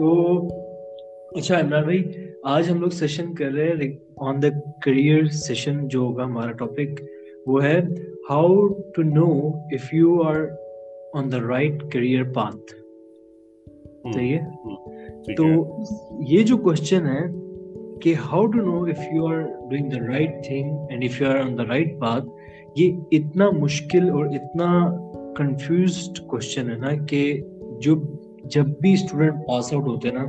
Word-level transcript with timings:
تو 0.00 0.12
اچھا 1.38 1.58
عمران 1.60 1.82
بھائی 1.84 1.98
آج 2.52 2.70
ہم 2.70 2.80
لوگ 2.80 2.90
سیشن 2.98 3.34
کر 3.38 3.50
رہے 3.52 3.72
ہیں 3.80 3.88
آن 4.28 4.40
دا 4.42 4.48
کریئر 4.84 5.26
سیشن 5.40 5.86
جو 5.94 5.98
ہوگا 6.00 6.24
ہمارا 6.24 6.52
ٹاپک 6.60 7.00
وہ 7.48 7.62
ہے 7.64 7.78
how 8.30 8.46
to 8.96 9.02
know 9.08 9.26
if 9.78 9.92
you 9.94 10.14
are 10.28 10.38
on 11.20 11.30
the 11.32 11.38
right 11.48 11.82
career 11.92 12.22
path 12.34 12.72
صحیح 14.14 14.36
ہے 14.38 15.34
تو 15.40 15.44
یہ 16.30 16.42
جو 16.50 16.56
کوشچن 16.68 17.06
ہے 17.08 17.20
کہ 18.02 18.14
how 18.32 18.46
to 18.56 18.64
know 18.70 18.80
if 18.92 19.00
you 19.14 19.26
are 19.32 19.40
doing 19.70 19.90
the 19.96 20.00
right 20.06 20.42
thing 20.46 20.90
and 20.90 21.04
if 21.10 21.20
you 21.20 21.28
are 21.30 21.40
on 21.40 21.56
the 21.58 21.66
right 21.74 21.92
path 22.00 22.26
یہ 22.80 23.16
اتنا 23.18 23.50
مشکل 23.60 24.10
اور 24.16 24.26
اتنا 24.40 24.70
کنفیوزڈ 25.38 26.26
کوشچن 26.34 26.70
ہے 26.70 26.76
نا 26.86 26.92
کہ 27.10 27.22
جو 27.84 27.94
جب 28.54 28.66
بھی 28.80 28.92
اسٹوڈنٹ 28.92 29.36
پاس 29.48 29.72
آؤٹ 29.74 29.86
ہوتے 29.88 30.08
ہیں 30.08 30.14
نا 30.14 30.24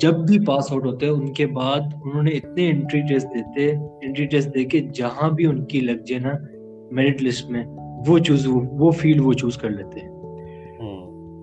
جب 0.00 0.14
بھی 0.26 0.38
پاس 0.46 0.72
آؤٹ 0.72 0.86
ہوتے 0.86 1.08
ان 1.08 1.32
کے 1.34 1.46
بعد 1.60 1.80
انہوں 2.04 2.22
نے 2.22 2.30
اتنے 2.36 2.68
انٹری 2.70 3.00
انٹری 3.00 3.00
ٹیسٹ 3.08 3.32
ٹیسٹ 4.30 4.46
دیتے 4.54 4.58
دے 4.58 4.64
کے 4.70 4.80
جہاں 4.94 5.28
بھی 5.36 5.46
ان 5.46 5.64
کی 5.66 5.80
لگ 5.80 6.02
جائے 6.06 6.20
نا 6.22 6.32
میرٹ 6.96 7.22
لسٹ 7.22 7.50
میں 7.50 7.64
وہ 7.66 7.78
وہ 8.08 8.08
وہ 8.08 8.18
چوز 8.18 8.44
چوز 8.44 8.96
فیلڈ 9.00 9.56
کر 9.60 9.70
لیتے 9.70 10.00
ہیں 10.00 10.14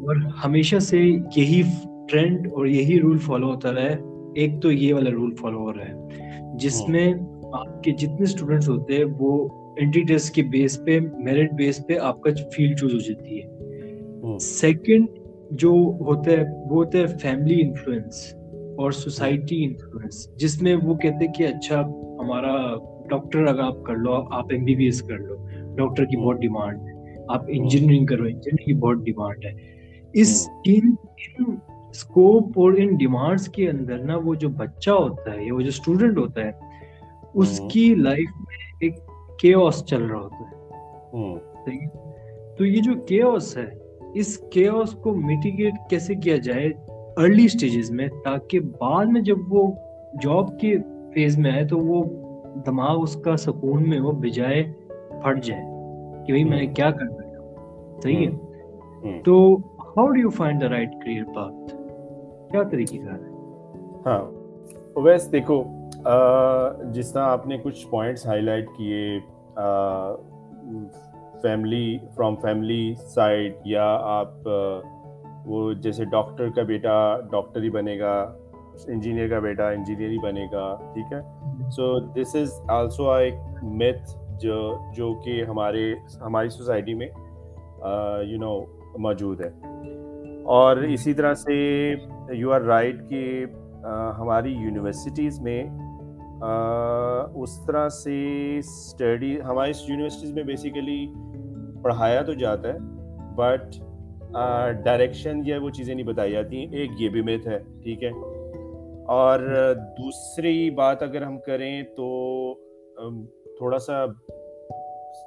اور 0.08 0.16
ہمیشہ 0.44 0.80
سے 0.89 0.99
یہی 0.99 1.61
ٹرینڈ 2.09 2.47
اور 2.52 2.66
یہی 2.67 2.99
رول 3.02 3.17
فالو 3.25 3.49
ہوتا 3.53 3.73
رہا 3.73 3.89
ہے 3.91 3.95
ایک 4.41 4.61
تو 4.61 4.72
یہ 4.72 4.94
والا 4.94 5.09
رول 5.13 5.33
فالو 5.41 5.59
ہو 5.59 5.73
رہا 5.73 5.88
ہے 5.88 6.58
جس 6.63 6.81
میں 6.89 7.11
آپ 7.59 7.81
کے 7.83 7.91
جتنے 7.91 8.23
اسٹوڈنٹس 8.30 8.70
ہوتے 8.70 8.97
ہیں 8.97 9.05
وہ 9.20 9.38
انٹری 9.81 10.02
ٹیسٹ 10.08 10.33
کے 10.35 10.44
بیس 10.52 10.80
پہ 10.85 10.99
میرٹ 11.23 11.52
بیس 11.58 11.80
پہ 11.88 11.97
آپ 12.11 12.22
کا 12.22 12.31
فیلڈ 12.55 12.77
چوز 12.80 12.94
ہو 12.94 12.99
جاتی 12.99 13.39
ہے 13.41 14.38
سیکنڈ 14.41 15.08
جو 15.61 15.69
ہوتا 16.05 16.31
ہے 16.31 16.43
وہ 16.69 16.75
ہوتا 16.75 16.97
ہے 16.97 17.07
فیملی 17.21 17.61
انفلوئنس 17.61 18.21
اور 18.83 18.91
سوسائٹی 18.99 19.63
انفلوئنس 19.65 20.27
جس 20.43 20.61
میں 20.61 20.75
وہ 20.83 20.93
کہتے 21.03 21.25
ہیں 21.25 21.33
کہ 21.33 21.47
اچھا 21.47 21.81
ہمارا 22.19 22.53
ڈاکٹر 23.09 23.45
اگر 23.45 23.61
آپ 23.63 23.83
کر 23.87 23.95
لو 24.05 24.13
آپ 24.37 24.51
ایم 24.53 24.63
بی 24.65 24.75
بی 24.75 24.85
ایس 24.85 25.01
کر 25.09 25.17
لو 25.27 25.35
ڈاکٹر 25.77 26.05
کی 26.13 26.17
بہت 26.23 26.39
ڈیمانڈ 26.41 26.87
ہے 26.87 27.21
آپ 27.35 27.43
انجینئرنگ 27.57 28.05
کرو 28.05 28.23
انجینئرنگ 28.25 28.65
کی 28.65 28.73
بہت 28.85 29.03
ڈیمانڈ 29.05 29.45
ہے 29.45 29.51
اس 30.21 30.41
ہاں۔ 30.47 30.75
ان 30.75 30.93
اسکوپ 31.95 32.59
اور 32.59 32.73
ان 32.83 32.95
ڈیمانڈس 32.97 33.47
کے 33.55 33.69
اندر 33.69 34.03
نا 34.05 34.17
وہ 34.23 34.35
جو 34.43 34.49
بچہ 34.63 34.89
ہوتا 34.91 35.33
ہے 35.33 35.43
یا 35.45 35.53
وہ 35.53 35.61
جو 35.61 35.75
اسٹوڈنٹ 35.77 36.17
ہوتا 36.17 36.45
ہے 36.45 36.51
اس 37.39 37.59
ہاں۔ 37.61 37.69
کی 37.69 37.85
لائف 37.99 38.31
میں 38.47 38.61
ایک 38.85 38.97
کیوس 39.41 39.83
چل 39.89 40.05
رہا 40.11 40.21
ہوتا 40.23 40.49
ہے 40.49 41.31
ہاں۔ 41.31 42.05
تو 42.57 42.65
یہ 42.65 42.81
جو 42.89 42.93
کیوس 43.07 43.55
ہے 43.57 43.69
اس 44.22 44.38
کیوس 44.52 44.94
کو 45.03 45.14
میٹیگیٹ 45.25 45.73
کیسے 45.89 46.16
کیا 46.16 46.36
جائے 46.44 46.67
ارلی 47.22 47.47
سٹیجز 47.47 47.89
میں 48.00 48.08
تاکہ 48.23 48.59
بعد 48.80 49.05
میں 49.11 49.22
جب 49.30 49.53
وہ 49.53 49.72
جاب 50.23 50.59
کے 50.59 50.75
فیز 51.14 51.38
میں 51.39 51.52
آئے 51.52 51.66
تو 51.67 51.78
وہ 51.86 52.03
دماغ 52.66 53.02
اس 53.03 53.16
کا 53.25 53.36
سکون 53.45 53.89
میں 53.89 54.00
وہ 54.00 54.11
بجائے 54.23 54.61
پھٹ 55.23 55.44
جائے 55.45 55.61
کہ 56.25 56.33
بھئی 56.33 56.44
میں 56.50 56.66
کیا 56.75 56.89
کر 56.92 57.05
رہا 57.17 57.28
ہوں 57.30 58.02
صحیح 58.03 58.25
ہے 58.28 59.20
تو 59.25 59.36
how 59.97 60.08
do 60.08 60.20
you 60.20 60.30
find 60.38 60.61
the 60.61 60.70
right 60.70 60.92
career 61.03 61.23
path 61.36 61.72
کیا 62.52 62.64
طریقے 62.72 62.98
کار 63.05 63.20
ہے 63.20 64.09
ہاں 64.09 65.02
ویس 65.05 65.31
دیکھو 65.31 65.61
جس 66.94 67.11
طرح 67.14 67.27
آپ 67.27 67.48
نے 67.48 67.58
کچھ 67.64 67.86
پوائنٹس 67.89 68.25
ہائی 68.27 68.42
لائٹ 68.42 68.67
کیے 68.77 69.17
فیملی 71.44 71.97
فرام 72.16 72.36
فیملی 72.41 72.94
سائڈ 73.13 73.53
یا 73.66 73.86
آپ 74.09 74.47
وہ 75.45 75.72
جیسے 75.83 76.03
ڈاکٹر 76.11 76.49
کا 76.55 76.63
بیٹا 76.67 76.95
ڈاکٹر 77.31 77.61
ہی 77.63 77.69
بنے 77.69 77.97
گا 77.99 78.11
انجینئر 78.94 79.27
کا 79.30 79.39
بیٹا 79.39 79.67
انجینئر 79.70 80.09
ہی 80.09 80.17
بنے 80.23 80.45
گا 80.52 80.73
ٹھیک 80.93 81.14
ہے 81.14 81.20
سو 81.76 81.98
دس 82.20 82.36
از 82.42 82.54
آلسو 82.76 83.09
آ 83.11 83.17
ایک 83.21 83.36
میتھ 83.81 84.11
جو 84.42 84.55
جو 84.95 85.14
کہ 85.26 85.42
ہمارے 85.49 85.83
ہماری 86.21 86.49
سوسائٹی 86.49 86.93
میں 87.02 87.08
یو 87.08 88.39
نو 88.39 88.58
موجود 89.08 89.42
ہے 89.42 89.49
اور 90.60 90.77
اسی 90.95 91.14
طرح 91.14 91.33
سے 91.43 91.54
یو 92.37 92.54
آر 92.54 92.61
رائٹ 92.67 93.08
کہ 93.10 93.45
ہماری 94.20 94.54
یونیورسٹیز 94.64 95.39
میں 95.42 95.64
اس 97.42 97.60
طرح 97.67 97.87
سے 98.04 98.15
اسٹڈی 98.58 99.36
ہماری 99.49 99.71
یونیورسٹیز 99.87 100.33
میں 100.33 100.43
بیسیکلی 100.43 100.98
پڑھایا 101.83 102.21
تو 102.27 102.33
جاتا 102.44 102.73
ہے 102.73 102.80
بٹ 103.38 103.76
ڈائریکشن 104.83 105.42
یا 105.45 105.58
وہ 105.61 105.70
چیزیں 105.77 105.94
نہیں 105.95 106.05
بتائی 106.05 106.32
جاتی 106.32 106.58
ہیں 106.60 106.77
ایک 106.80 106.92
یہ 107.02 107.10
بھی 107.16 107.21
مت 107.30 107.48
ہے 107.48 107.58
ٹھیک 107.83 108.04
ہے 108.04 108.10
اور 109.17 109.39
دوسری 109.98 110.70
بات 110.82 111.04
اگر 111.04 111.22
ہم 111.23 111.38
کریں 111.45 111.82
تو 111.95 112.08
تھوڑا 113.58 113.80
سا 113.88 114.05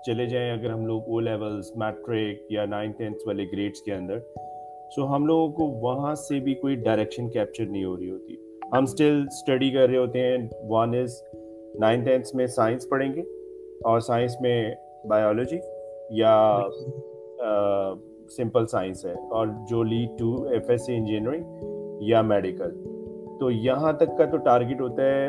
چلے 0.07 0.27
جائیں 0.27 0.51
اگر 0.53 0.71
ہم 0.73 0.87
لوگ 0.87 1.03
او 1.13 1.19
لیولس 1.21 1.71
میٹرک 1.83 2.51
یا 2.53 2.65
نائن 2.71 2.91
ٹینتھ 2.99 3.27
والے 3.27 3.45
گریڈس 3.53 3.83
کے 3.83 3.95
اندر 3.95 4.19
سو 4.95 5.07
ہم 5.15 5.27
لوگوں 5.27 5.49
کو 5.53 5.67
وہاں 5.87 6.15
سے 6.29 6.41
بھی 6.41 6.55
کوئی 6.61 6.75
ڈائریکشن 6.89 7.29
کیپچر 7.37 7.67
نہیں 7.67 7.85
ہو 7.85 7.97
رہی 7.97 8.11
ہوتی 8.11 8.37
ہم 8.73 8.83
اسٹل 8.89 9.23
اسٹڈی 9.27 9.71
کر 9.71 9.89
رہے 9.89 9.97
ہوتے 9.97 10.23
ہیں 10.27 10.37
ون 10.71 10.95
از 11.01 11.23
نائن 11.81 12.05
ٹینتھ 12.05 12.35
میں 12.37 12.47
سائنس 12.59 12.89
پڑھیں 12.91 13.13
گے 13.15 13.23
اور 13.93 14.01
سائنس 14.11 14.41
میں 14.41 14.57
بایولوجی 15.11 15.59
یا 16.21 16.59
سمپل 18.37 18.67
سائنس 18.67 19.05
ہے 19.07 19.13
اور 19.37 19.47
جو 19.71 19.83
lead 19.83 20.19
to 20.19 20.33
F 20.53 20.69
S 20.71 20.85
C 20.87 20.97
engineering 20.97 22.01
یا 22.09 22.21
میڈیکل 22.23 22.75
تو 23.41 23.51
یہاں 23.51 23.93
تک 24.01 24.17
کا 24.19 24.25
تو 24.31 24.37
ٹارگیٹ 24.45 24.81
ہوتا 24.81 25.03
ہے 25.05 25.29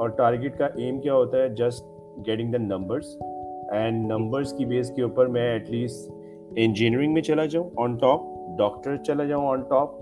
اور 0.00 0.08
ٹارگیٹ 0.16 0.58
کا 0.58 0.66
ایم 0.76 1.00
کیا 1.00 1.14
ہوتا 1.14 1.38
ہے 1.42 1.48
just 1.58 1.84
getting 2.26 2.52
the 2.52 2.58
numbers 2.58 3.16
and 3.72 4.06
numbers 4.12 4.52
کی 4.58 4.64
بیس 4.66 4.90
کے 4.96 5.02
اوپر 5.02 5.26
میں 5.36 5.42
ایٹ 5.52 5.70
لیسٹ 5.70 6.10
انجینئرنگ 6.64 7.12
میں 7.14 7.22
چلا 7.22 7.44
جاؤں 7.54 7.70
آن 7.84 7.96
ٹاپ 8.00 8.20
ڈاکٹر 8.58 8.96
چلا 9.06 9.24
جاؤں 9.28 9.48
آن 9.52 9.62
ٹاپ 9.70 9.94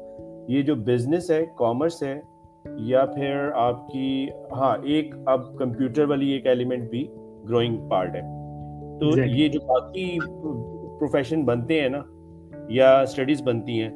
یہ 0.50 0.62
جو 0.62 0.74
بزنس 0.86 1.30
ہے 1.30 1.44
کامرس 1.58 2.02
ہے 2.02 2.20
یا 2.90 3.04
پھر 3.14 3.48
آپ 3.66 3.88
کی 3.88 4.26
ہاں 4.56 4.76
ایک 4.94 5.14
اب 5.28 5.54
کمپیوٹر 5.58 6.08
والی 6.08 6.30
ایک 6.32 6.46
ایلیمنٹ 6.46 6.90
بھی 6.90 7.06
گروئنگ 7.48 7.88
پارٹ 7.90 8.14
ہے 8.16 8.42
تو 9.00 9.10
یہ 9.20 9.48
جو 9.52 9.60
باقی 9.66 10.06
پروفیشن 10.98 11.44
بنتے 11.44 11.80
ہیں 11.80 11.88
نا 11.88 12.02
یا 12.72 12.96
اسٹڈیز 13.00 13.42
بنتی 13.44 13.80
ہیں 13.82 13.90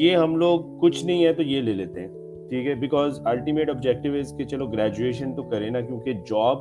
یہ 0.00 0.16
ہم 0.16 0.36
لوگ 0.36 0.60
کچھ 0.80 1.04
نہیں 1.06 1.24
ہے 1.24 1.32
تو 1.34 1.42
یہ 1.42 1.62
لے 1.62 1.72
لیتے 1.74 2.00
ہیں 2.00 2.48
ٹھیک 2.48 2.66
ہے 2.66 2.74
بیکاز 2.80 3.20
الٹیمیٹ 3.26 3.70
آبجیکٹیو 3.70 4.12
از 4.18 4.32
کہ 4.38 4.44
چلو 4.50 4.66
گریجویشن 4.70 5.34
تو 5.36 5.42
کریں 5.50 5.68
نا 5.70 5.80
کیونکہ 5.86 6.12
جاب 6.30 6.58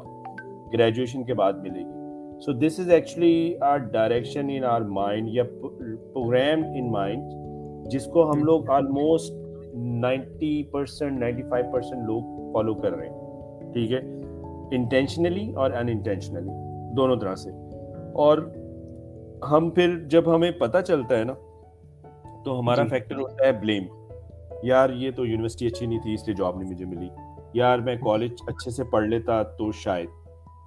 گریجویشن 0.74 1.24
کے 1.26 1.34
بعد 1.42 1.54
ملے 1.64 1.80
گی 1.80 2.40
so 2.46 2.52
this 2.66 2.80
is 2.80 2.90
actually 2.92 3.54
our 3.70 3.78
direction 3.92 4.50
in 4.56 4.64
our 4.72 4.82
mind 4.98 5.28
یا 5.34 5.44
پروگرام 5.62 6.64
ان 6.78 6.92
مائنڈ 6.92 7.92
جس 7.92 8.06
کو 8.14 8.30
ہم 8.32 8.44
لوگ 8.44 8.70
almost 8.78 9.34
ninety 10.02 10.62
percent 10.72 11.20
ninety 11.20 11.44
five 11.50 11.72
percent 11.74 12.06
لوگ 12.08 12.52
فالو 12.54 12.74
کر 12.82 12.94
رہے 12.98 13.08
ہیں 13.10 13.72
ٹھیک 13.74 13.92
ہے 13.94 14.00
انٹینشنلی 14.78 15.52
اور 15.64 15.72
ان 15.80 15.90
انٹینشنلی 15.90 16.64
دونوں 16.98 17.16
طرح 17.20 17.36
سے 17.36 17.50
اور 18.24 18.38
ہم 19.52 19.70
پھر 19.76 19.96
جب 20.10 20.34
ہمیں 20.36 20.52
پتا 20.60 20.82
چلتا 20.82 21.18
ہے 21.20 21.24
نا 21.30 21.34
تو 22.44 22.60
ہمارا 22.60 22.84
فیکٹر 22.90 23.16
جی۔ 23.16 23.22
ہوتا 23.22 23.48
ہے 23.48 23.52
بلیم 23.62 23.86
یار 24.64 24.90
یہ 25.00 25.12
تو 25.16 25.26
یونیورسٹی 25.26 25.68
اچھی 25.68 25.86
نہیں 25.86 26.00
تھی 26.04 26.14
اس 26.14 26.26
لیے 26.28 26.36
جاب 26.36 26.60
نہیں 26.60 26.70
مجھے 26.70 26.86
ملی 26.86 27.08
یار 27.60 27.80
میں 27.88 27.96
کالج 28.04 28.42
اچھے 28.48 28.72
سے 28.72 28.84
پڑھ 28.92 29.06
لیتا 29.08 29.42
تو 29.58 29.72
شاید 29.84 30.10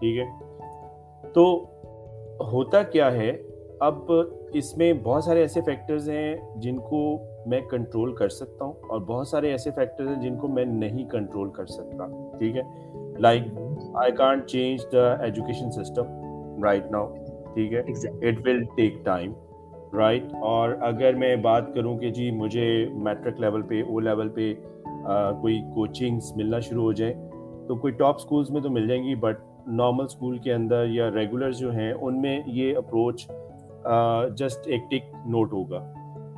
ٹھیک 0.01 0.19
ہے 0.19 1.29
تو 1.35 1.45
ہوتا 2.53 2.83
کیا 2.95 3.11
ہے 3.13 3.31
اب 3.89 4.13
اس 4.61 4.77
میں 4.79 4.93
بہت 5.03 5.25
سارے 5.25 5.41
ایسے 5.41 5.61
فیکٹرز 5.67 6.09
ہیں 6.11 6.37
جن 6.61 6.79
کو 6.91 7.01
میں 7.51 7.61
کنٹرول 7.71 8.15
کر 8.17 8.29
سکتا 8.41 8.65
ہوں 8.65 8.73
اور 8.89 9.01
بہت 9.13 9.29
سارے 9.29 9.51
ایسے 9.51 9.71
فیکٹرز 9.77 10.09
ہیں 10.09 10.21
جن 10.23 10.37
کو 10.41 10.49
میں 10.59 10.65
نہیں 10.75 11.09
کنٹرول 11.11 11.51
کر 11.57 11.67
سکتا 11.79 12.07
ٹھیک 12.39 12.57
ہے 12.57 12.63
like 13.29 13.43
I 14.03 14.13
can't 14.19 14.47
change 14.51 14.87
the 14.93 15.11
education 15.25 15.71
system 15.83 16.65
right 16.65 16.91
now 16.93 17.13
ٹھیک 17.59 17.73
ہے 17.75 17.79
it 18.29 18.37
will 18.47 18.63
take 18.75 19.03
time 19.05 19.33
right 19.97 20.25
اور 20.49 20.71
اگر 20.89 21.15
میں 21.23 21.35
بات 21.47 21.73
کروں 21.75 21.97
کہ 21.99 22.11
جی 22.19 22.31
مجھے 22.37 22.67
میٹرک 23.05 23.41
لیول 23.41 23.63
پہ 23.69 23.81
او 23.83 24.01
لیول 24.09 24.29
پہ 24.35 24.53
کوئی 25.41 25.59
کوچنگس 25.75 26.31
ملنا 26.37 26.61
شروع 26.69 26.83
ہو 26.83 26.93
جائیں 27.01 27.13
تو 27.69 27.77
کوئی 27.81 27.93
ٹاپ 27.99 28.17
اسکولس 28.19 28.51
میں 28.51 28.61
تو 28.63 28.71
مل 28.71 28.87
جائیں 28.89 29.03
گی 29.05 29.15
بٹ 29.27 29.41
نارمل 29.81 30.05
اسکول 30.05 30.39
کے 30.45 30.53
اندر 30.55 30.87
یا 30.91 31.11
ریگولر 31.15 31.51
جو 31.65 31.73
ہیں 31.79 31.93
ان 31.93 32.21
میں 32.23 32.39
یہ 32.61 32.77
اپروچ 32.77 33.27
جسٹ 34.39 34.67
ایک 34.77 34.91
ٹک 34.91 35.15
نوٹ 35.35 35.53
ہوگا 35.53 35.85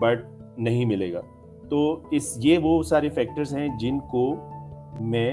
بٹ 0.02 0.24
نہیں 0.66 0.84
ملے 0.94 1.12
گا 1.12 1.20
تو 1.70 1.80
اس 2.16 2.36
یہ 2.44 2.58
وہ 2.62 2.82
سارے 2.92 3.08
فیکٹرس 3.20 3.54
ہیں 3.54 3.68
جن 3.80 3.98
کو 4.10 4.26
میں 5.14 5.30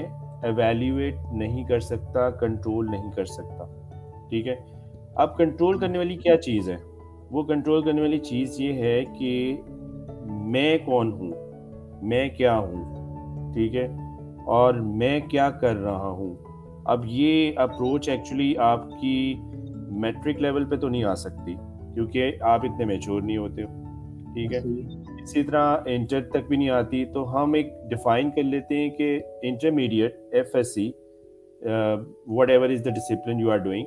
ایویلیویٹ 0.48 1.32
نہیں 1.42 1.64
کر 1.68 1.80
سکتا 1.92 2.30
کنٹرول 2.40 2.90
نہیں 2.90 3.10
کر 3.16 3.24
سکتا 3.38 3.66
ٹھیک 4.30 4.48
ہے 4.48 4.54
اب 5.22 5.36
کنٹرول 5.36 5.78
کرنے 5.78 5.98
والی 5.98 6.16
کیا 6.16 6.36
چیز 6.42 6.68
ہے 6.70 6.76
وہ 7.32 7.42
کنٹرول 7.44 7.82
کرنے 7.84 8.00
والی 8.00 8.18
چیز 8.26 8.60
یہ 8.60 8.72
ہے 8.82 9.00
کہ 9.18 9.30
میں 10.54 10.76
کون 10.84 11.10
ہوں 11.20 11.32
میں 12.10 12.28
کیا 12.36 12.56
ہوں 12.58 13.52
ٹھیک 13.54 13.74
ہے 13.76 13.86
اور 14.58 14.74
میں 15.00 15.18
کیا 15.30 15.48
کر 15.64 15.74
رہا 15.76 16.08
ہوں 16.18 16.34
اب 16.94 17.02
یہ 17.16 17.58
اپروچ 17.66 18.08
ایکچولی 18.08 18.52
آپ 18.66 18.84
کی 19.00 19.14
میٹرک 20.04 20.40
لیول 20.42 20.64
پہ 20.70 20.76
تو 20.80 20.88
نہیں 20.88 21.04
آ 21.04 21.14
سکتی 21.24 21.54
کیونکہ 21.94 22.42
آپ 22.54 22.64
اتنے 22.70 22.84
میچور 22.92 23.22
نہیں 23.22 23.36
ہوتے 23.36 23.62
ٹھیک 24.34 24.52
ہے 24.54 24.58
اسی 25.22 25.42
طرح 25.42 25.76
انٹر 25.96 26.22
تک 26.34 26.48
بھی 26.48 26.56
نہیں 26.56 26.70
آتی 26.78 27.04
تو 27.14 27.26
ہم 27.34 27.52
ایک 27.62 27.72
ڈیفائن 27.90 28.30
کر 28.36 28.42
لیتے 28.54 28.78
ہیں 28.82 28.88
کہ 28.98 29.18
intermediate 29.50 30.16
F 30.38 30.54
S 30.56 30.74
C 30.74 30.90
whatever 32.50 32.70
is 32.70 32.84
the 32.84 32.90
discipline 32.90 33.40
you 33.40 33.50
are 33.50 33.58
doing 33.70 33.86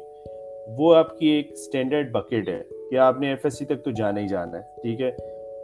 وہ 0.78 0.94
آپ 0.96 1.18
کی 1.18 1.28
ایک 1.28 1.52
اسٹینڈرڈ 1.52 2.12
بکیٹ 2.14 2.50
ہے 2.50 2.62
کہ 2.90 2.98
آپ 3.00 3.20
نے 3.20 3.30
ایف 3.30 3.46
ایس 3.46 3.58
سی 3.58 3.66
تک 3.66 3.84
تو 3.84 3.92
جانا 3.98 4.22
ہی 4.22 4.28
جانا 4.28 4.58
ہے 4.58 4.82
ٹھیک 4.82 5.02
ہے 5.02 5.10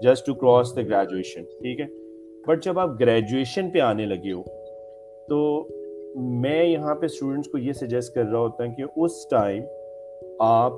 just 0.01 0.25
to 0.25 0.33
cross 0.43 0.75
the 0.75 0.81
graduation 0.89 1.43
ٹھیک 1.61 1.79
ہے 1.79 1.85
بٹ 2.47 2.63
جب 2.63 2.79
آپ 2.79 2.99
گریجویشن 2.99 3.69
پہ 3.73 3.79
آنے 3.81 4.05
لگے 4.05 4.31
ہو 4.33 4.41
تو 5.29 5.41
میں 6.41 6.63
یہاں 6.63 6.95
پہ 6.95 7.05
اسٹوڈنٹس 7.05 7.49
کو 7.51 7.57
یہ 7.57 7.73
سجیسٹ 7.79 8.13
کر 8.15 8.25
رہا 8.25 8.39
ہوتا 8.39 8.63
ہوں 8.63 8.75
کہ 8.75 8.83
اس 8.99 9.27
ٹائم 9.31 9.63
آپ 10.47 10.73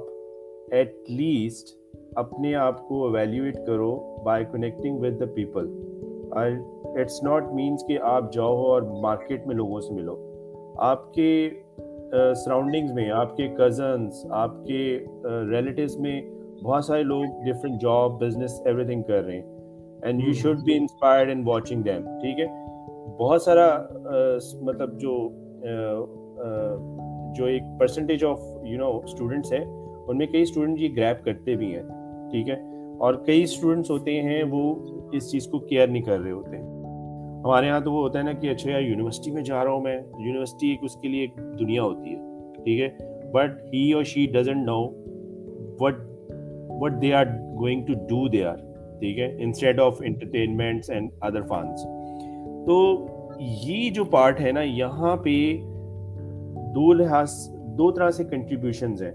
ایٹ 0.72 0.96
لیسٹ 1.10 1.76
اپنے 2.20 2.54
آپ 2.56 2.88
کو 2.88 3.06
اویلیویٹ 3.08 3.56
کرو 3.68 3.92
by 4.26 4.46
connecting 4.52 5.00
with 5.04 5.20
the 5.20 5.26
people 5.36 5.70
it's 7.00 7.22
not 7.24 7.52
means 7.54 7.84
کہ 7.88 7.98
آپ 8.12 8.32
جاؤ 8.34 8.56
اور 8.72 8.82
مارکیٹ 9.04 9.46
میں 9.48 9.56
لوگوں 9.56 9.80
سے 9.82 9.94
ملو 9.94 10.16
آپ 10.92 11.14
کے 11.14 11.30
سراؤنڈنگز 12.12 12.92
میں 12.94 13.10
آپ 13.16 13.36
کے 13.38 13.48
کزنس 13.58 14.26
آپ 14.34 14.52
کے 14.66 14.78
ریلیٹیوز 15.50 15.96
uh, 15.96 16.02
میں 16.02 16.22
بہت 16.64 16.86
سارے 16.86 17.04
لوگ 17.04 17.26
different 17.46 17.82
job 17.82 18.20
business 18.22 18.60
every 18.66 18.86
thing 18.86 19.02
کر 19.08 19.24
رہے 19.24 19.36
ہیں 19.36 20.02
and 20.06 20.22
you 20.24 20.34
should 20.42 20.64
be 20.66 20.74
inspired 20.78 21.30
in 21.32 21.42
watching 21.48 21.84
them 21.84 22.06
ٹھیک 22.22 22.40
ہے 22.40 22.46
بہت 23.20 23.42
سارا 23.44 23.68
uh, 24.16 24.62
مطلب 24.66 25.00
جو 25.00 25.16
uh, 25.60 26.78
جو 27.38 27.46
ایک 27.46 27.64
percentage 27.80 28.24
of 28.26 28.40
you 28.70 28.78
know 28.78 28.92
students 28.98 29.54
ہیں 29.54 29.64
ان 29.70 30.18
میں 30.18 30.28
کئی 30.32 30.42
اسٹوڈنٹ 30.42 30.80
یہ 30.82 30.96
گریپ 30.96 31.24
کرتے 31.26 31.56
بھی 31.56 31.76
ہیں 31.76 31.84
ٹھیک 32.32 32.50
ہے 32.50 32.56
اور 33.06 33.14
کئی 33.26 33.44
اسٹوڈنٹس 33.44 33.92
ہوتے 33.92 34.20
ہیں 34.22 34.44
وہ 34.52 34.76
اس 35.18 35.32
چیز 35.32 35.48
کو 35.52 35.60
کیئر 35.70 35.88
نہیں 35.88 36.04
کر 36.06 36.20
رہے 36.20 36.32
ہوتے 36.32 36.58
ہیں 36.58 36.78
ہمارے 37.44 37.68
یہاں 37.68 37.80
تو 37.80 37.92
وہ 37.92 38.02
ہوتا 38.02 38.20
ہے 38.20 38.24
نا 38.24 38.32
کہ 38.40 38.50
اچھا 38.52 38.70
یار 38.70 38.82
یونیورسٹی 38.82 39.32
میں 39.32 39.42
جا 39.44 39.64
رہا 39.64 39.72
ہوں 39.72 39.82
میں 39.82 39.96
یونیورسٹی 39.98 40.70
ایک 40.70 40.80
اس 40.84 40.96
کے 41.02 41.08
لیے 41.10 41.22
ایک 41.26 41.38
دنیا 41.60 41.84
ہوتی 41.84 42.16
ہے 42.16 42.54
ٹھیک 42.64 42.80
ہے 42.82 42.88
بٹ 43.34 43.60
ہی 43.74 43.92
اور 43.94 44.04
she 44.12 44.26
doesn't 44.34 44.66
know 44.70 44.80
what 45.80 46.02
what 46.82 47.02
they 47.02 47.14
are 47.20 47.26
going 47.60 47.86
to 47.86 47.94
do 48.10 48.28
they 48.34 48.44
are 48.46 48.58
ٹھیک 49.00 49.20
ہے 49.20 49.26
instead 49.44 49.80
of 49.82 50.02
and 50.02 51.04
other 51.28 51.42
funs 51.50 51.84
تو 52.66 52.78
یہ 53.66 53.90
جو 53.96 54.04
پارٹ 54.18 54.42
ہے 54.42 54.52
نا 54.52 54.62
یہاں 54.64 55.16
پہ 55.24 55.38
دو 56.76 56.92
لحاظ 56.94 57.34
دو 57.78 57.92
طرح 57.96 58.10
سے 58.12 58.24
کنٹریبیوشنز 58.32 59.04
ہیں 59.04 59.12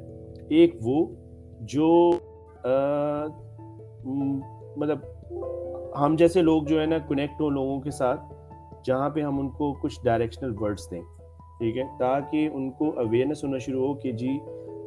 ایک 0.59 0.75
وہ 0.83 1.05
جو 1.75 1.89
مطلب 4.77 4.99
ہم 6.01 6.15
جیسے 6.19 6.43
لوگ 6.43 6.63
جو 6.67 6.81
ہے 6.81 6.85
نا 6.87 6.97
کنیکٹ 7.09 7.41
ہوں 7.41 7.51
لوگوں 7.51 7.81
کے 7.81 7.91
ساتھ 7.99 8.33
جہاں 8.87 9.09
پہ 9.11 9.21
ہم 9.23 9.39
ان 9.41 9.49
کو 9.57 9.73
کچھ 9.83 9.99
ڈائریکشنل 10.05 10.53
ورڈس 10.61 10.91
دیں 10.91 11.01
ٹھیک 11.59 11.77
ہے 11.77 11.83
تاکہ 11.99 12.49
ان 12.53 12.71
کو 12.79 12.89
اویئرنیس 13.01 13.45
ہونا 13.45 13.59
شروع 13.67 13.87
ہو 13.87 13.93
کہ 14.01 14.13
جی 14.23 14.39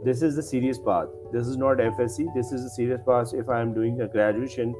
this 0.10 0.24
is 0.24 0.36
the 0.38 0.42
serious 0.48 0.84
path 0.86 1.12
this 1.34 1.48
is 1.50 1.58
not 1.58 1.80
F 1.82 2.00
S 2.00 2.16
C 2.16 2.26
this 2.40 2.52
is 2.54 2.62
a 2.62 2.68
serious 2.76 3.06
pass 3.06 3.34
if 3.34 3.50
I 3.50 3.64
am 3.66 3.72
doing 3.74 4.00
a 4.02 4.06
graduation 4.14 4.72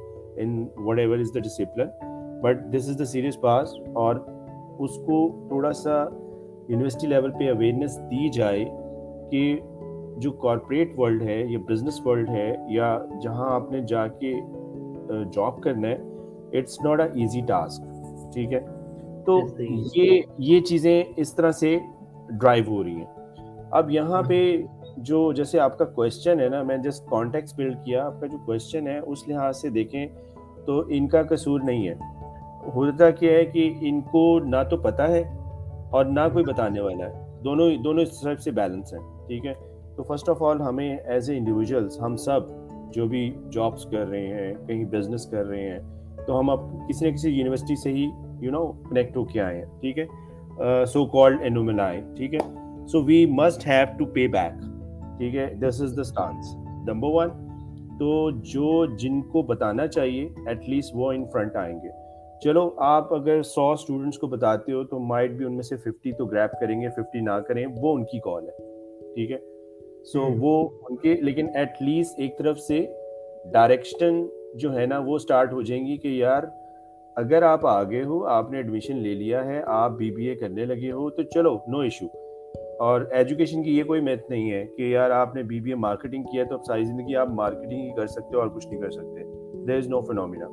in 0.42 0.56
whatever 0.98 1.18
is 1.18 1.32
the 1.34 1.40
discipline 1.44 1.88
but 2.42 2.62
this 2.76 2.88
is 2.88 2.98
the 2.98 3.04
serious 3.12 3.40
pass 3.40 3.72
اور 4.02 4.16
اس 4.24 4.96
کو 5.06 5.18
تھوڑا 5.48 5.72
سا 5.82 5.96
university 6.68 7.06
level 7.06 7.30
پہ 7.38 7.48
awareness 7.52 7.96
دی 8.10 8.28
جائے 8.36 8.64
کہ 9.30 9.42
جو 10.20 10.30
کارپوریٹ 10.42 10.98
ورلڈ 10.98 11.22
ہے 11.28 11.40
یا 11.48 11.58
بزنس 11.70 12.00
ورلڈ 12.06 12.30
ہے 12.30 12.52
یا 12.74 12.96
جہاں 13.22 13.48
آپ 13.54 13.70
نے 13.72 13.80
جا 13.88 14.06
کے 14.20 14.32
جاب 15.34 15.60
کرنا 15.62 15.88
ہے 15.88 15.96
it's 16.56 16.80
not 16.84 17.00
a 17.00 17.06
easy 17.22 17.40
task 17.48 17.84
ٹھیک 18.34 18.52
ہے 18.52 18.58
تو 19.26 19.38
یہ 19.96 20.20
یہ 20.50 20.60
چیزیں 20.68 21.02
اس 21.16 21.34
طرح 21.36 21.50
سے 21.52 21.76
ڈرائیو 22.40 22.64
ہو 22.70 22.82
رہی 22.84 22.94
ہیں 22.96 23.66
اب 23.78 23.90
یہاں 23.90 24.22
پہ 24.28 24.38
جو 25.10 25.32
جیسے 25.36 25.58
آپ 25.60 25.76
کا 25.78 25.84
کویشچن 25.84 26.40
ہے 26.40 26.48
نا 26.48 26.62
میں 26.70 26.76
جسٹ 26.76 27.02
جس 27.02 27.10
کانٹیکس 27.10 27.54
بلڈ 27.56 27.74
کیا 27.84 28.04
آپ 28.06 28.20
کا 28.20 28.26
جو 28.26 28.38
کوشچن 28.46 28.86
ہے 28.88 28.98
اس 28.98 29.26
لحاظ 29.28 29.56
سے 29.60 29.68
دیکھیں 29.70 30.06
تو 30.66 30.78
ان 30.96 31.08
کا 31.08 31.22
قصور 31.30 31.60
نہیں 31.64 31.88
ہے 31.88 31.94
ہوتا 32.74 33.10
کیا 33.18 33.32
ہے 33.32 33.44
کہ 33.52 33.70
ان 33.88 34.00
کو 34.12 34.28
نہ 34.44 34.62
تو 34.70 34.76
پتہ 34.88 35.02
ہے 35.10 35.22
اور 35.98 36.04
نہ 36.04 36.20
کوئی 36.32 36.44
بتانے 36.44 36.80
والا 36.80 37.06
ہے 37.08 37.26
دونوں 37.44 37.70
دونوں 37.84 38.02
اس 38.02 38.24
سے 38.44 38.50
بیلنس 38.50 38.92
ہیں 38.94 39.00
ٹھیک 39.26 39.46
ہے 39.46 39.52
تو 39.96 40.02
فرسٹ 40.08 40.28
آف 40.30 40.42
آل 40.50 40.60
ہمیں 40.62 40.94
ایز 40.96 41.30
اے 41.30 41.36
انڈیویژلس 41.36 42.00
ہم 42.02 42.16
سب 42.24 42.48
جو 42.94 43.06
بھی 43.08 43.30
جابس 43.52 43.84
کر 43.92 44.06
رہے 44.08 44.26
ہیں 44.40 44.52
کہیں 44.66 44.84
بزنس 44.92 45.26
کر 45.30 45.44
رہے 45.46 45.70
ہیں 45.70 45.78
تو 46.28 46.38
ہم 46.38 46.50
اب 46.50 46.60
کسی 46.88 47.04
نہ 47.06 47.10
کسی 47.14 47.30
یونیورسٹی 47.32 47.74
سے 47.82 47.90
ہی 47.92 48.02
یو 48.40 48.50
نو 48.52 48.64
کنیکٹ 48.88 49.16
ہو 49.16 49.24
کے 49.24 49.40
آئے 49.40 49.56
ہیں 49.58 49.64
ٹھیک 49.80 49.98
ہے 49.98 50.84
سو 50.92 51.04
کالڈ 51.14 51.80
آئے 51.80 52.00
ٹھیک 52.16 52.34
ہے 52.34 52.38
so 52.92 53.02
we 53.04 53.24
must 53.38 53.66
have 53.66 53.84
to 53.98 54.04
pay 54.14 54.26
back 54.34 54.58
ٹھیک 55.18 55.34
ہے 55.36 55.46
this 55.60 55.80
is 55.82 55.96
the 55.96 56.00
stance 56.00 56.54
number 56.88 57.14
one 57.14 57.28
تو 57.98 58.10
جو 58.52 58.84
جن 59.02 59.20
کو 59.32 59.42
بتانا 59.52 59.86
چاہیے 59.96 60.28
ایٹ 60.46 60.68
لیسٹ 60.68 60.94
وہ 60.96 61.10
ان 61.12 61.24
فرنٹ 61.32 61.56
آئیں 61.62 61.76
گے 61.84 61.88
چلو 62.44 62.68
آپ 62.90 63.14
اگر 63.14 63.42
سو 63.54 63.70
اسٹوڈنٹس 63.72 64.18
کو 64.18 64.26
بتاتے 64.34 64.72
ہو 64.72 64.84
تو 64.90 64.98
مائٹ 65.08 65.30
بھی 65.36 65.44
ان 65.44 65.54
میں 65.54 65.62
سے 65.70 65.76
ففٹی 65.90 66.12
تو 66.18 66.26
گریپ 66.32 66.60
کریں 66.60 66.80
گے 66.80 66.88
ففٹی 67.00 67.20
نہ 67.30 67.38
کریں 67.48 67.66
وہ 67.82 67.94
ان 67.94 68.04
کی 68.12 68.18
کال 68.24 68.48
ہے 68.48 68.64
ٹھیک 69.14 69.30
ہے 69.30 69.38
سو 70.12 70.28
وہ 70.40 70.52
ان 70.90 70.96
کے 71.06 71.14
لیکن 71.22 71.48
ایٹ 71.56 71.82
لیسٹ 71.82 72.20
ایک 72.26 72.38
طرف 72.38 72.58
سے 72.68 72.84
ڈائریکشن 73.52 74.24
جو 74.62 74.72
ہے 74.76 74.84
نا 74.86 74.98
وہ 75.06 75.18
سٹارٹ 75.18 75.52
ہو 75.52 75.62
جائیں 75.62 75.86
گی 75.86 75.96
کہ 76.02 76.08
یار 76.08 76.42
اگر 77.16 77.42
آپ 77.42 77.66
آگے 77.66 78.02
ہو 78.04 78.24
آپ 78.30 78.50
نے 78.50 78.56
ایڈمیشن 78.56 78.98
لے 79.02 79.14
لیا 79.14 79.44
ہے 79.44 79.60
آپ 79.70 79.96
بی 79.98 80.10
بی 80.16 80.28
اے 80.28 80.34
کرنے 80.36 80.64
لگے 80.66 80.90
ہو 80.92 81.08
تو 81.16 81.22
چلو 81.34 81.56
نو 81.72 81.78
ایشو 81.80 82.06
اور 82.84 83.00
ایجوکیشن 83.18 83.62
کی 83.62 83.76
یہ 83.76 83.84
کوئی 83.84 84.00
میتھ 84.00 84.30
نہیں 84.30 84.50
ہے 84.52 84.64
کہ 84.76 84.82
یار 84.92 85.10
آپ 85.10 85.34
نے 85.34 85.42
بی 85.42 85.60
بی 85.60 85.70
اے 85.70 85.76
مارکیٹنگ 85.84 86.24
کیا 86.32 86.44
تو 86.48 86.54
اب 86.54 86.64
ساری 86.66 86.84
زندگی 86.84 87.16
آپ 87.24 87.28
مارکیٹنگ 87.34 87.80
ہی 87.80 87.90
کر 87.96 88.06
سکتے 88.06 88.36
ہو 88.36 88.40
اور 88.40 88.48
کچھ 88.54 88.66
نہیں 88.66 88.80
کر 88.80 88.90
سکتے 88.90 89.64
دیر 89.66 89.76
از 89.76 89.88
نو 89.90 90.00
فنومینا 90.08 90.46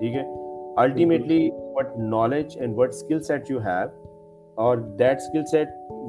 ٹھیک 0.00 0.14
ہے 0.16 0.22
ultimately 0.82 1.48
what 1.76 1.96
knowledge 2.10 2.56
and 2.60 2.78
what 2.78 2.88
skill 2.94 3.22
set 3.28 3.50
you 3.50 3.58
have 3.66 3.88
اور 4.66 4.76
دیٹ 4.98 5.16
اسکل 5.20 5.44
سیٹ 5.50 5.68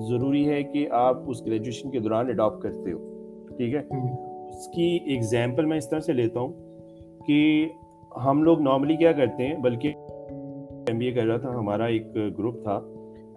ضروری 0.09 0.47
ہے 0.49 0.61
کہ 0.73 0.87
آپ 1.01 1.21
اس 1.29 1.45
گریجویشن 1.45 1.91
کے 1.91 1.99
دوران 1.99 2.29
اڈاپٹ 2.29 2.61
کرتے 2.63 2.91
ہو 2.91 3.55
ٹھیک 3.57 3.73
ہے 3.75 3.81
اس 3.97 4.67
کی 4.75 4.87
ایگزامپل 5.13 5.65
میں 5.65 5.77
اس 5.77 5.89
طرح 5.89 5.99
سے 5.99 6.13
لیتا 6.13 6.39
ہوں 6.39 6.53
کہ 7.27 7.39
ہم 8.25 8.43
لوگ 8.43 8.61
نارملی 8.61 8.95
کیا 8.97 9.11
کرتے 9.11 9.47
ہیں 9.47 9.55
بلکہ 9.63 9.93
ایم 10.87 10.97
بی 10.97 11.05
اے 11.05 11.11
کر 11.13 11.25
رہا 11.27 11.37
تھا 11.45 11.49
ہمارا 11.59 11.85
ایک 11.93 12.07
گروپ 12.37 12.61
تھا 12.63 12.75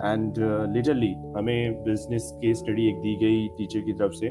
اینڈ 0.09 0.39
لٹرلی 0.75 1.13
uh, 1.15 1.37
ہمیں 1.39 1.71
بزنس 1.87 2.31
کی 2.41 2.51
اسٹڈی 2.51 2.83
ایک 2.87 3.03
دی 3.03 3.15
گئی 3.21 3.47
ٹیچر 3.59 3.81
کی 3.87 3.93
طرف 3.99 4.15
سے 4.15 4.29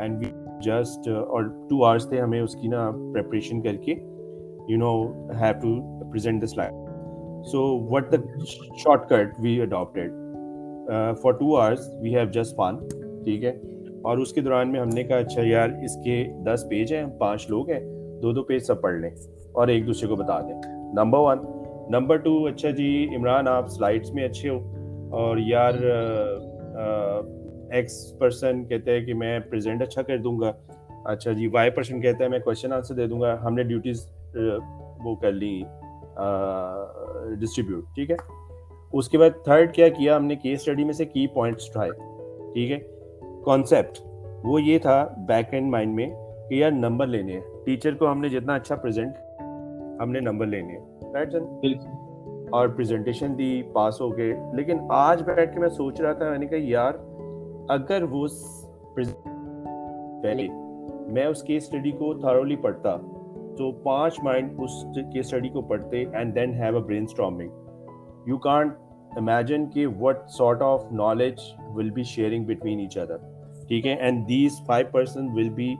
اینڈ 0.00 0.24
وی 0.24 0.30
جسٹ 0.66 1.08
اور 1.08 1.42
ٹو 1.68 1.84
آورس 1.86 2.08
تھے 2.08 2.20
ہمیں 2.20 2.40
اس 2.40 2.54
کی 2.60 2.68
نا 2.68 2.90
پریپریشن 3.12 3.60
کر 3.62 3.76
کے 3.84 3.94
you 4.68 4.78
know 4.78 4.94
have 5.40 5.52
to 5.62 5.74
present 6.10 6.42
this 6.44 6.56
life 6.58 7.50
so 7.52 7.62
what 7.92 8.10
the 8.12 8.16
shortcut 9.10 9.38
we 9.42 9.60
adapted 9.62 10.10
for 11.22 11.32
two 11.40 11.56
hours 11.60 11.86
we 12.02 12.14
have 12.16 12.30
just 12.40 12.56
fun 12.56 12.76
ٹھیک 13.24 13.44
ہے 13.44 13.56
اور 14.10 14.18
اس 14.18 14.32
کے 14.34 14.40
دوران 14.40 14.72
میں 14.72 14.80
ہم 14.80 14.88
نے 14.94 15.02
کہا 15.04 15.16
اچھا 15.26 15.42
یار 15.46 15.68
اس 15.84 15.96
کے 16.04 16.22
دس 16.46 16.66
پیج 16.70 16.94
ہیں 16.94 17.04
پانچ 17.20 17.50
لوگ 17.50 17.70
ہیں 17.70 17.80
دو 18.22 18.32
دو 18.32 18.42
پیج 18.44 18.62
سب 18.62 18.80
پڑھ 18.82 18.94
لیں 19.00 19.10
اور 19.58 19.68
ایک 19.68 19.86
دوسرے 19.86 20.08
کو 20.08 20.16
بتا 20.16 20.38
دیں 20.40 20.54
نمبر 20.94 21.18
ون 21.22 21.38
نمبر 21.92 22.16
ٹو 22.26 22.34
اچھا 22.46 22.70
جی 22.76 22.86
عمران 23.16 23.48
آپ 23.48 23.68
سلائڈس 23.70 24.12
میں 24.14 24.24
اچھے 24.24 24.48
ہو 24.48 24.58
اور 25.20 25.36
یار 25.46 25.74
ایکس 27.70 27.96
پرسن 28.18 28.64
کہتے 28.68 28.98
ہیں 28.98 29.04
کہ 29.06 29.14
میں 29.22 29.38
پریزینٹ 29.50 29.82
اچھا 29.82 30.02
کر 30.10 30.18
دوں 30.26 30.38
گا 30.40 30.52
اچھا 31.12 31.32
جی 31.38 31.46
وائی 31.52 31.70
پرسن 31.78 32.00
کہتا 32.00 32.24
ہے 32.24 32.28
میں 32.28 32.38
کوشچن 32.44 32.72
آنسر 32.72 32.94
دے 32.94 33.06
دوں 33.12 33.20
گا 33.20 33.36
ہم 33.44 33.54
نے 33.54 33.62
ڈیوٹیز 33.72 34.06
وہ 35.04 35.14
کر 35.22 35.32
لی 35.32 35.52
ڈسٹریبیوٹ 37.40 37.84
ٹھیک 37.94 38.10
ہے 38.10 38.16
اس 38.98 39.08
کے 39.08 39.18
بعد 39.18 39.44
تھرڈ 39.44 39.72
کیا 39.74 39.88
کیا 39.98 40.16
ہم 40.16 40.24
نے 40.24 40.36
کیس 40.42 40.60
اسٹڈی 40.60 40.84
میں 40.84 40.92
سے 40.94 41.04
کی 41.16 41.26
پوائنٹس 41.34 41.68
اٹھائے 41.70 41.90
ٹھیک 42.54 42.70
ہے 42.70 42.78
کانسیپٹ 43.44 43.98
وہ 44.44 44.62
یہ 44.62 44.78
تھا 44.86 45.04
بیک 45.28 45.54
اینڈ 45.54 45.70
مائنڈ 45.70 45.94
میں 45.94 46.08
یار 46.56 46.70
نمبر 46.70 47.06
لینے 47.06 47.32
ہیں 47.32 47.40
ٹیچر 47.64 47.94
کو 47.96 48.10
ہم 48.10 48.20
نے 48.20 48.28
جتنا 48.28 48.54
اچھا 48.54 48.74
پریزنٹ 48.80 49.12
ہم 50.00 50.10
نے 50.12 50.20
نمبر 50.20 50.46
لینے 50.46 50.78
ہیں 50.78 51.84
اور 52.58 52.68
پریزنٹیشن 52.76 53.36
دی 53.38 53.52
پاس 53.74 54.00
ہو 54.00 54.08
کے 54.16 54.32
لیکن 54.56 54.78
آج 54.94 55.22
بیٹھ 55.26 55.52
کے 55.54 55.60
میں 55.60 55.68
سوچ 55.76 56.00
رہا 56.00 56.12
تھا 56.18 56.28
میں 56.30 56.38
نے 56.38 56.46
کہا 56.46 56.58
یار 56.68 56.94
اگر 57.76 58.02
وہ 58.10 58.26
پہلے 60.22 60.46
میں 61.14 61.24
اس 61.26 61.42
کیس 61.42 61.62
اسٹڈی 61.62 61.90
کو 61.98 62.12
تھرولی 62.20 62.56
پڑھتا 62.62 62.94
تو 63.58 63.70
پانچ 63.84 64.18
مائنڈ 64.24 64.60
اس 64.64 64.70
کیس 65.12 65.24
اسٹڈی 65.26 65.48
کو 65.56 65.62
پڑھتے 65.68 66.04
and 66.12 66.34
then 66.34 66.52
have 66.62 66.76
a 66.76 66.82
brainstorming 67.10 67.48
you 68.28 68.36
can't 68.48 69.16
imagine 69.18 69.66
کہ 69.74 69.86
what 70.00 70.28
sort 70.38 70.62
of 70.62 70.84
knowledge 71.02 71.40
will 71.74 71.90
be 71.90 72.02
sharing 72.14 72.44
between 72.52 72.78
each 72.80 72.98
other 72.98 73.16
ٹھیک 73.68 73.86
ہے 73.86 73.94
and 73.94 74.28
these 74.28 74.60
five 74.66 74.86
person 74.92 75.30
will 75.38 75.48
be 75.56 75.74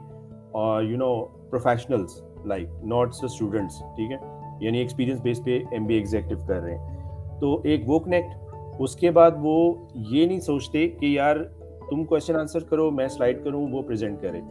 you 0.55 0.97
know 0.97 1.13
professionals 1.51 2.21
like 2.45 2.69
not as 2.89 3.23
students 3.23 3.77
ٹھیک 3.95 4.11
ہے 4.11 4.17
یعنی 4.65 4.77
experience 4.79 5.19
بیس 5.21 5.43
پہ 5.45 5.57
M 5.71 5.85
B 5.87 5.93
executive 5.95 6.35
کر 6.47 6.59
رہے 6.61 6.75
ہیں 6.77 7.37
تو 7.39 7.59
ایک 7.69 7.89
وہ 7.89 7.99
کنیکٹ 7.99 8.81
اس 8.81 8.95
کے 8.95 9.11
بعد 9.11 9.31
وہ 9.41 9.55
یہ 10.09 10.25
نہیں 10.25 10.39
سوچتے 10.39 10.87
کہ 10.99 11.05
یار 11.05 11.37
تم 11.89 12.03
کوشچن 12.11 12.35
آنسر 12.39 12.63
کرو 12.69 12.89
میں 12.91 13.07
سلائڈ 13.15 13.43
کروں 13.43 13.65
وہ 13.71 13.81
پرزینٹ 13.87 14.21
کرے 14.21 14.41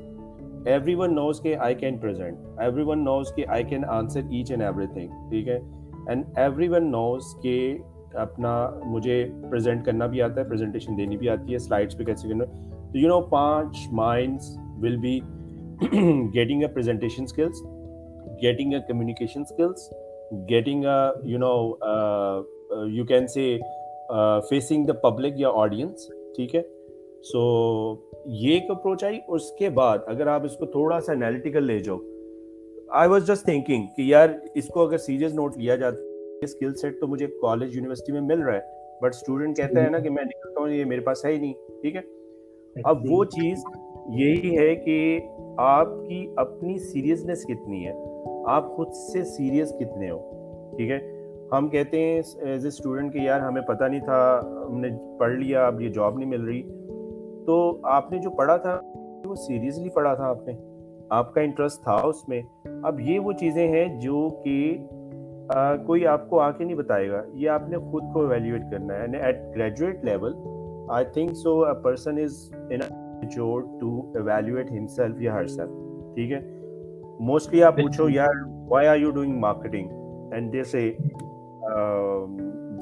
ایوری 0.72 0.94
ون 0.94 1.14
نوز 1.14 1.40
کے 1.40 1.54
I 1.64 1.74
can 1.74 1.96
every 2.04 2.82
one 2.86 3.04
knows 3.04 3.32
کے 3.36 3.44
I 3.52 3.64
can 3.68 3.84
answer 3.90 4.20
each 4.30 4.50
and 4.50 4.62
everything 4.92 5.28
ٹھیک 5.30 5.48
ہے 5.48 5.58
اینڈ 6.08 6.24
ایوری 6.38 6.68
ون 6.68 6.90
نوز 6.90 7.34
کے 7.42 7.56
اپنا 8.26 8.54
مجھے 8.86 9.24
پرزینٹ 9.50 9.84
کرنا 9.84 10.06
بھی 10.06 10.22
آتا 10.22 10.40
ہے 10.40 10.46
پرزینٹیشن 10.48 10.96
دینی 10.98 11.16
بھی 11.16 11.28
آتی 11.28 11.52
ہے 11.54 11.58
سلائڈس 11.58 11.96
پہ 11.98 12.04
کیسے 12.04 12.28
کرنا 12.28 12.44
تو 12.92 12.98
یو 12.98 13.08
نو 13.08 13.20
پانچ 13.30 13.76
minds 14.02 14.56
will 14.82 14.96
be 15.02 15.18
getting 15.80 16.62
a 16.62 16.66
presentation 16.74 17.22
skills 17.22 17.62
getting 18.42 18.74
a 18.74 18.80
communication 18.88 19.40
skills 19.40 19.88
getting 20.48 20.84
you 22.90 23.04
can 23.08 23.26
say 23.34 23.50
facing 24.50 24.84
the 24.86 24.92
public 25.08 25.40
یا 25.40 25.48
آڈینس 25.62 26.06
ٹھیک 26.36 26.54
ہے 26.54 26.62
سو 27.32 27.40
یہ 28.26 28.52
ایک 28.54 28.70
اپروچ 28.70 29.04
آئی 29.04 29.18
اس 29.34 29.50
کے 29.58 29.70
بعد 29.78 29.98
اگر 30.06 30.26
آپ 30.34 30.44
اس 30.44 30.56
کو 30.58 30.66
تھوڑا 30.72 31.00
سا 31.00 31.12
انالیٹیکل 31.12 31.64
لے 31.66 31.78
جاؤ 31.84 31.98
آئی 33.00 33.08
واز 33.10 33.26
جسٹ 33.26 33.44
تھنکنگ 33.44 33.86
کہ 33.96 34.02
یار 34.06 34.28
اس 34.60 34.68
کو 34.74 34.86
اگر 34.86 34.98
سیریز 35.06 35.34
نوٹ 35.34 35.56
لیا 35.58 35.76
جاتا 35.82 35.98
ہے 35.98 36.10
اسکل 36.44 36.74
سیٹ 36.80 37.00
تو 37.00 37.06
مجھے 37.08 37.26
کالج 37.42 37.76
یونیورسٹی 37.76 38.12
میں 38.12 38.20
مل 38.20 38.40
رہا 38.42 38.54
ہے 38.54 38.80
بٹ 39.02 39.14
اسٹوڈنٹ 39.14 39.56
کہتا 39.56 39.84
ہے 39.84 39.90
نا 39.90 39.98
کہ 39.98 40.10
میں 40.10 40.24
نکلتا 40.24 40.60
ہوں 40.60 40.68
یہ 40.70 40.84
میرے 40.84 41.00
پاس 41.10 41.24
ہے 41.24 41.32
ہی 41.32 41.38
نہیں 41.38 41.52
ٹھیک 41.82 41.96
ہے 41.96 42.00
اب 42.86 42.98
وہ 43.10 43.22
جی۔ 43.24 43.40
چیز 43.40 43.64
یہی 44.18 44.56
ہے 44.58 44.74
کہ 44.84 44.96
آپ 45.62 45.88
کی 46.08 46.26
اپنی 46.42 46.76
سیریسنیس 46.92 47.42
کتنی 47.48 47.86
ہے 47.86 47.92
آپ 48.52 48.68
خود 48.76 48.92
سے 49.12 49.22
سیریس 49.36 49.70
کتنے 49.80 50.10
ہو 50.10 50.76
ٹھیک 50.76 50.90
ہے 50.90 50.98
ہم 51.52 51.68
کہتے 51.70 51.98
ہیں 52.02 52.14
ایز 52.14 52.62
اے 52.64 52.68
اسٹوڈنٹ 52.68 53.12
کہ 53.12 53.18
یار 53.18 53.40
ہمیں 53.40 53.60
پتہ 53.68 53.84
نہیں 53.84 54.00
تھا 54.04 54.18
ہم 54.44 54.78
نے 54.80 54.88
پڑھ 55.18 55.32
لیا 55.32 55.66
اب 55.66 55.80
یہ 55.80 55.88
جاب 55.98 56.18
نہیں 56.18 56.28
مل 56.28 56.44
رہی 56.48 56.62
تو 57.46 57.60
آپ 57.96 58.10
نے 58.12 58.18
جو 58.22 58.30
پڑھا 58.38 58.56
تھا 58.66 58.78
وہ 59.26 59.34
سیریسلی 59.46 59.88
پڑھا 59.94 60.14
تھا 60.14 60.28
آپ 60.28 60.46
نے 60.46 60.52
آپ 61.20 61.34
کا 61.34 61.40
انٹرسٹ 61.40 61.82
تھا 61.84 61.94
اس 62.08 62.26
میں 62.28 62.40
اب 62.92 63.00
یہ 63.08 63.18
وہ 63.24 63.32
چیزیں 63.40 63.66
ہیں 63.72 63.84
جو 64.00 64.28
کہ 64.44 64.56
کوئی 65.86 66.06
آپ 66.06 66.28
کو 66.30 66.40
آ 66.40 66.50
کے 66.50 66.64
نہیں 66.64 66.76
بتائے 66.76 67.10
گا 67.10 67.22
یہ 67.38 67.50
آپ 67.50 67.68
نے 67.70 67.78
خود 67.90 68.12
کو 68.14 68.22
ایویلیویٹ 68.26 68.70
کرنا 68.70 68.94
ہے 68.94 69.00
یعنی 69.00 69.18
at 69.26 69.40
graduate 69.56 70.04
level 70.04 70.32
I 70.94 71.04
think 71.12 71.34
so 71.36 71.52
a 71.64 71.72
person 71.82 72.18
is 72.22 72.34
ensure 72.70 73.60
to 73.80 73.88
evaluate 74.18 74.70
himself 74.70 75.20
یا 75.22 75.32
ہر 75.34 75.46
سیلف 75.46 76.14
ٹھیک 76.14 76.32
ہے 76.32 76.40
موسٹلی 77.28 77.62
آپ 77.64 77.76
پوچھو 77.76 78.08
یار 78.08 78.34
why 78.70 78.88
are 78.88 78.96
you 78.96 79.10
doing 79.10 79.38
marketing 79.40 80.32
and 80.32 80.52
they 80.52 80.62
say 80.72 80.82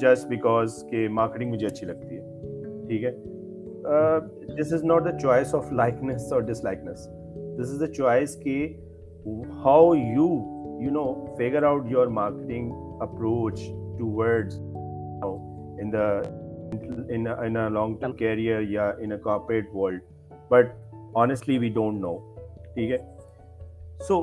just 0.00 0.26
because 0.28 0.82
کہ 0.90 1.06
مارکیٹنگ 1.20 1.50
مجھے 1.50 1.66
اچھی 1.66 1.86
لگتی 1.86 2.16
ہے 2.16 2.78
ٹھیک 2.88 3.04
ہے 3.04 4.54
this 4.60 4.72
is 4.72 4.84
not 4.84 5.04
the 5.04 5.16
choice 5.18 5.54
of 5.54 5.72
likeness 5.82 6.32
اور 6.32 6.40
dislikeness 6.64 7.06
this 7.60 7.70
is 7.74 7.80
the 7.80 7.92
choice 7.92 8.36
کہ 8.42 8.56
how 9.64 9.92
you 9.94 10.28
you 10.82 10.90
know 11.00 11.06
figure 11.38 11.62
out 11.72 11.90
your 11.92 12.06
marketing 12.20 12.72
approach 13.02 13.60
toward 14.18 14.52
in 15.80 15.92
the 15.92 16.06
so 24.08 24.20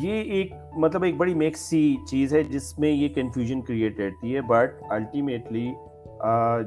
یہ 0.00 0.22
ایک 0.34 0.52
مطلب 0.76 1.02
ایک 1.04 1.16
بڑی 1.16 1.34
میکسی 1.34 1.80
چیز 2.10 2.34
ہے 2.34 2.42
جس 2.50 2.78
میں 2.78 2.90
یہ 2.90 3.08
کنفیوژن 3.14 3.60
کریٹ 3.62 4.00
رہتی 4.00 4.34
ہے 4.34 4.40
بٹ 4.48 4.82
الٹیٹلی 4.96 5.68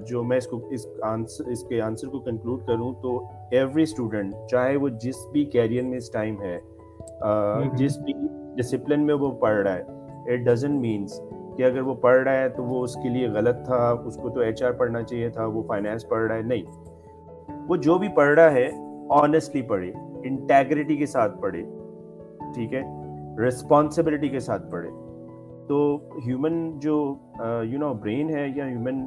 جو 0.09 0.23
میں 0.23 0.37
اس 0.37 0.47
کو 0.47 0.59
اس 0.73 1.63
کے 1.69 1.81
آنسر 1.81 2.07
کو 2.07 2.19
کنکلوڈ 2.27 2.65
کروں 2.67 2.93
تو 3.01 3.17
ایوری 3.51 3.83
اسٹوڈنٹ 3.83 4.33
چاہے 4.51 4.75
وہ 4.83 4.89
جس 5.03 5.25
بھی 5.31 5.45
کیریئر 5.55 5.83
میں 5.87 5.97
اس 5.97 6.11
ٹائم 6.11 6.41
ہے 6.41 6.57
جس 7.77 7.97
بھی 8.05 8.13
ڈسپلن 8.61 9.05
میں 9.05 9.13
وہ 9.23 9.31
پڑھ 9.41 9.61
رہا 9.67 9.75
ہے 9.75 10.33
اٹ 10.33 10.45
ڈزنٹ 10.45 10.79
مینس 10.81 11.19
کہ 11.57 11.63
اگر 11.63 11.81
وہ 11.85 11.93
پڑھ 12.01 12.21
رہا 12.23 12.41
ہے 12.41 12.49
تو 12.55 12.63
وہ 12.65 12.83
اس 12.83 12.93
کے 13.03 13.09
لیے 13.09 13.27
غلط 13.31 13.63
تھا 13.65 13.79
اس 14.09 14.15
کو 14.21 14.29
تو 14.35 14.39
ایچ 14.41 14.63
آر 14.63 14.71
پڑھنا 14.81 15.01
چاہیے 15.03 15.29
تھا 15.37 15.45
وہ 15.55 15.63
فائنینس 15.67 16.07
پڑھ 16.09 16.23
رہا 16.27 16.35
ہے 16.35 16.41
نہیں 16.41 17.65
وہ 17.67 17.75
جو 17.87 17.97
بھی 17.97 18.07
پڑھ 18.15 18.29
رہا 18.39 18.51
ہے 18.53 18.69
آنیسٹلی 19.21 19.61
پڑھے 19.69 19.91
انٹیگریٹی 20.29 20.95
کے 20.97 21.05
ساتھ 21.15 21.39
پڑھے 21.41 21.61
ٹھیک 22.55 22.73
ہے 22.73 22.81
رسپانسبلٹی 23.47 24.29
کے 24.29 24.39
ساتھ 24.47 24.71
پڑھے 24.71 24.89
تو 25.67 25.77
ہیومن 26.25 26.61
جو 26.83 26.93
یو 27.69 27.79
نو 27.79 27.93
برین 28.03 28.29
ہے 28.35 28.47
یا 28.55 28.67
ہیومن 28.67 29.05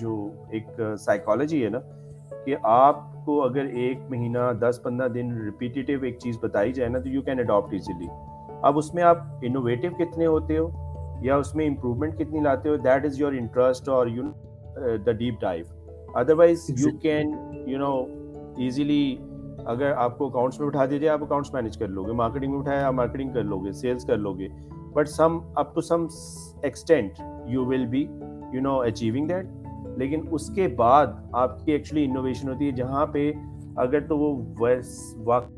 جو 0.00 0.14
ایک 0.52 0.80
سائیکالوجی 1.04 1.64
ہے 1.64 1.68
نا 1.70 1.78
کہ 2.46 2.56
آپ 2.72 2.96
کو 3.24 3.42
اگر 3.44 3.66
ایک 3.84 3.98
مہینہ 4.08 4.50
دس 4.62 4.82
پندرہ 4.82 5.08
دن 5.14 5.32
ریپیٹیو 5.44 6.02
ایک 6.04 6.18
چیز 6.22 6.38
بتائی 6.42 6.72
جائے 6.72 6.88
نا 6.90 6.98
تو 6.98 7.08
یو 7.08 7.22
کین 7.28 7.38
اڈاپٹ 7.40 7.72
ایزیلی 7.72 8.06
اب 8.68 8.78
اس 8.78 8.92
میں 8.94 9.02
آپ 9.02 9.18
انوویٹیو 9.46 9.90
کتنے 9.98 10.26
ہوتے 10.26 10.58
ہو 10.58 10.66
یا 11.22 11.36
اس 11.38 11.54
میں 11.54 11.66
امپروومنٹ 11.68 12.14
کتنی 12.18 12.40
لاتے 12.42 12.68
ہو 12.68 12.76
دیٹ 12.84 13.04
از 13.04 13.20
یور 13.20 13.32
انٹرسٹ 13.38 13.88
اور 13.88 14.06
deep 15.18 15.40
dive 15.40 15.64
otherwise 16.38 16.64
you 16.78 16.96
can 17.02 17.32
you 17.66 17.78
know 17.78 17.92
easily 18.62 19.16
اگر 19.68 19.92
آپ 19.98 20.18
کو 20.18 20.26
اکاؤنٹس 20.26 20.58
میں 20.60 20.66
اٹھا 20.68 20.84
جائے 20.86 21.08
آپ 21.08 21.22
اکاؤنٹس 21.24 21.52
مینج 21.54 21.76
کر 21.78 21.88
لو 21.88 22.04
گے 22.06 22.12
مارکیٹنگ 22.22 22.50
میں 22.52 22.58
اٹھائے 22.58 22.82
آپ 22.82 22.92
مارکیٹنگ 22.94 23.32
کر 23.34 23.44
لو 23.44 23.58
گے 23.64 23.72
سیلس 23.80 24.04
کر 24.06 24.16
لو 24.18 24.32
گے 24.38 24.48
but 24.94 25.08
some 25.08 25.38
up 25.60 25.74
to 25.74 25.80
some 25.88 26.06
extent 26.64 27.20
you 27.50 27.64
will 27.66 27.86
be 27.90 28.04
you 28.52 28.60
know 28.62 28.78
achieving 28.80 29.26
that 29.28 29.46
لیکن 29.98 30.22
اس 30.36 30.48
کے 30.54 30.68
بعد 30.78 31.06
آپ 31.42 31.64
کی 31.64 31.72
ایکچولی 31.72 32.04
انوویشن 32.04 32.48
ہوتی 32.50 32.66
ہے 32.66 32.70
جہاں 32.76 33.04
پہ 33.12 33.30
اگر 33.84 34.06
تو 34.08 34.18
وہ 34.18 34.34
uh, 34.72 35.48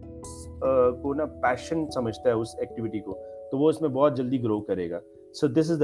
کو 1.03 1.15
نا 1.15 1.25
پیشن 1.43 1.91
سمجھتا 1.95 2.29
ہے 2.29 2.35
اس 2.35 2.55
ایکٹیویٹی 2.61 3.01
کو 3.01 3.17
تو 3.51 3.59
وہ 3.59 3.69
اس 3.71 3.81
میں 3.83 3.89
بہت 3.89 4.17
جلدی 4.17 4.43
گرو 4.43 4.61
کرے 4.61 4.91
گا 4.91 4.99
دوز 5.57 5.83